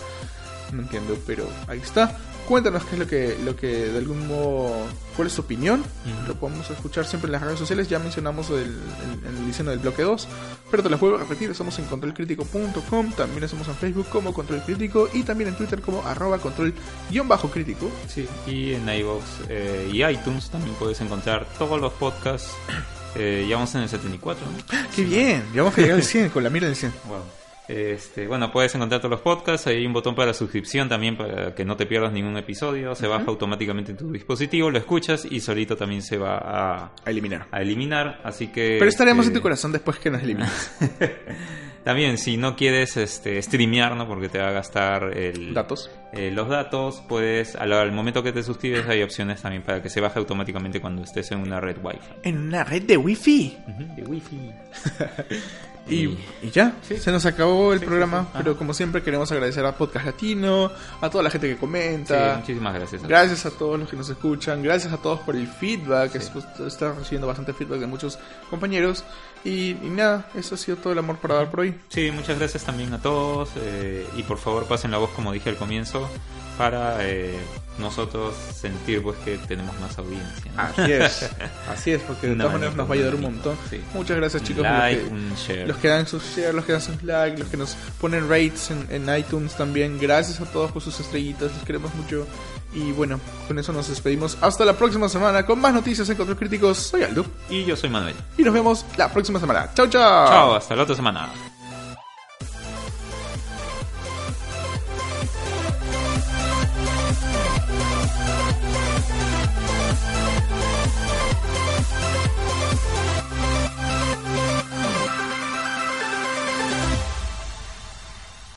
[0.72, 2.18] no entiendo, pero ahí está.
[2.50, 4.84] Cuéntanos qué es lo que, lo que de algún modo,
[5.14, 5.84] cuál es tu opinión.
[6.26, 7.88] Lo podemos escuchar siempre en las redes sociales.
[7.88, 10.26] Ya mencionamos el, el, el diseño del bloque 2.
[10.68, 13.12] Pero te lo vuelvo a repetir, estamos en controlcrítico.com.
[13.12, 17.88] También estamos en Facebook como Control Crítico y también en Twitter como arroba control-crítico.
[18.08, 22.50] Sí, y en iVoox eh, y iTunes también puedes encontrar todos los podcasts.
[23.14, 24.88] Eh, ya vamos en el 74, ¿no?
[24.96, 25.44] ¡Qué bien!
[25.54, 26.92] Ya vamos a llegar al 100 con la mira del 100.
[27.06, 27.39] Wow.
[27.70, 29.66] Este, bueno, puedes encontrar todos los podcasts.
[29.68, 32.96] Ahí hay un botón para suscripción también para que no te pierdas ningún episodio.
[32.96, 37.10] Se baja automáticamente en tu dispositivo, lo escuchas y solito también se va a, A
[37.10, 37.46] eliminar.
[37.52, 38.20] a eliminar.
[38.24, 38.76] Así que.
[38.78, 40.72] Pero estaremos en este, tu corazón después que nos elimines.
[41.84, 44.06] También, si no quieres este, streamear, ¿no?
[44.06, 45.90] Porque te va a gastar el, Datos.
[46.12, 49.88] eh, los datos, puedes, al, al momento que te suscribes, hay opciones también para que
[49.88, 52.28] se baje automáticamente cuando estés en una red Wi-Fi.
[52.28, 53.56] En una red de wifi.
[53.66, 54.50] Ujú, De Wi-Fi.
[55.88, 56.98] Y, y ya, Sí.
[56.98, 60.70] se nos acabó el Sí, programa, sí, pero como siempre queremos agradecer a Podcast Latino,
[61.00, 63.02] a toda la gente que Sí, comenta, muchísimas gracias.
[63.02, 66.18] a gracias a todos los que nos escuchan, gracias a todos por el feedback, Sí.
[66.18, 68.18] es- está recibiendo bastante feedback de muchos
[68.50, 69.04] compañeros
[69.44, 71.74] y, y nada, eso ha sido todo el amor para dar por hoy.
[71.88, 75.48] Sí, muchas gracias también a todos eh, y por favor pasen la voz como dije
[75.50, 76.08] al comienzo
[76.60, 77.38] para eh,
[77.78, 80.52] nosotros sentir pues que tenemos más audiencia.
[80.54, 80.62] ¿no?
[80.62, 81.30] Así es,
[81.70, 83.56] así es, porque de todas maneras nos va a ayudar un montón.
[83.70, 83.80] sí.
[83.94, 84.62] Muchas gracias chicos.
[84.62, 87.56] like, los, que, los que dan sus shares, los que dan sus likes, los que
[87.56, 89.98] nos ponen rates en, en iTunes también.
[89.98, 92.26] Gracias a todos por sus estrellitas, los queremos mucho.
[92.72, 94.38] Y bueno, con eso nos despedimos.
[94.40, 96.78] Hasta la próxima semana con más noticias en Control Críticos.
[96.78, 98.14] Soy Aldo Y yo soy Manuel.
[98.38, 99.70] y nos vemos la próxima semana.
[99.74, 100.28] Chao, chao.
[100.28, 101.30] Chao, hasta la otra semana.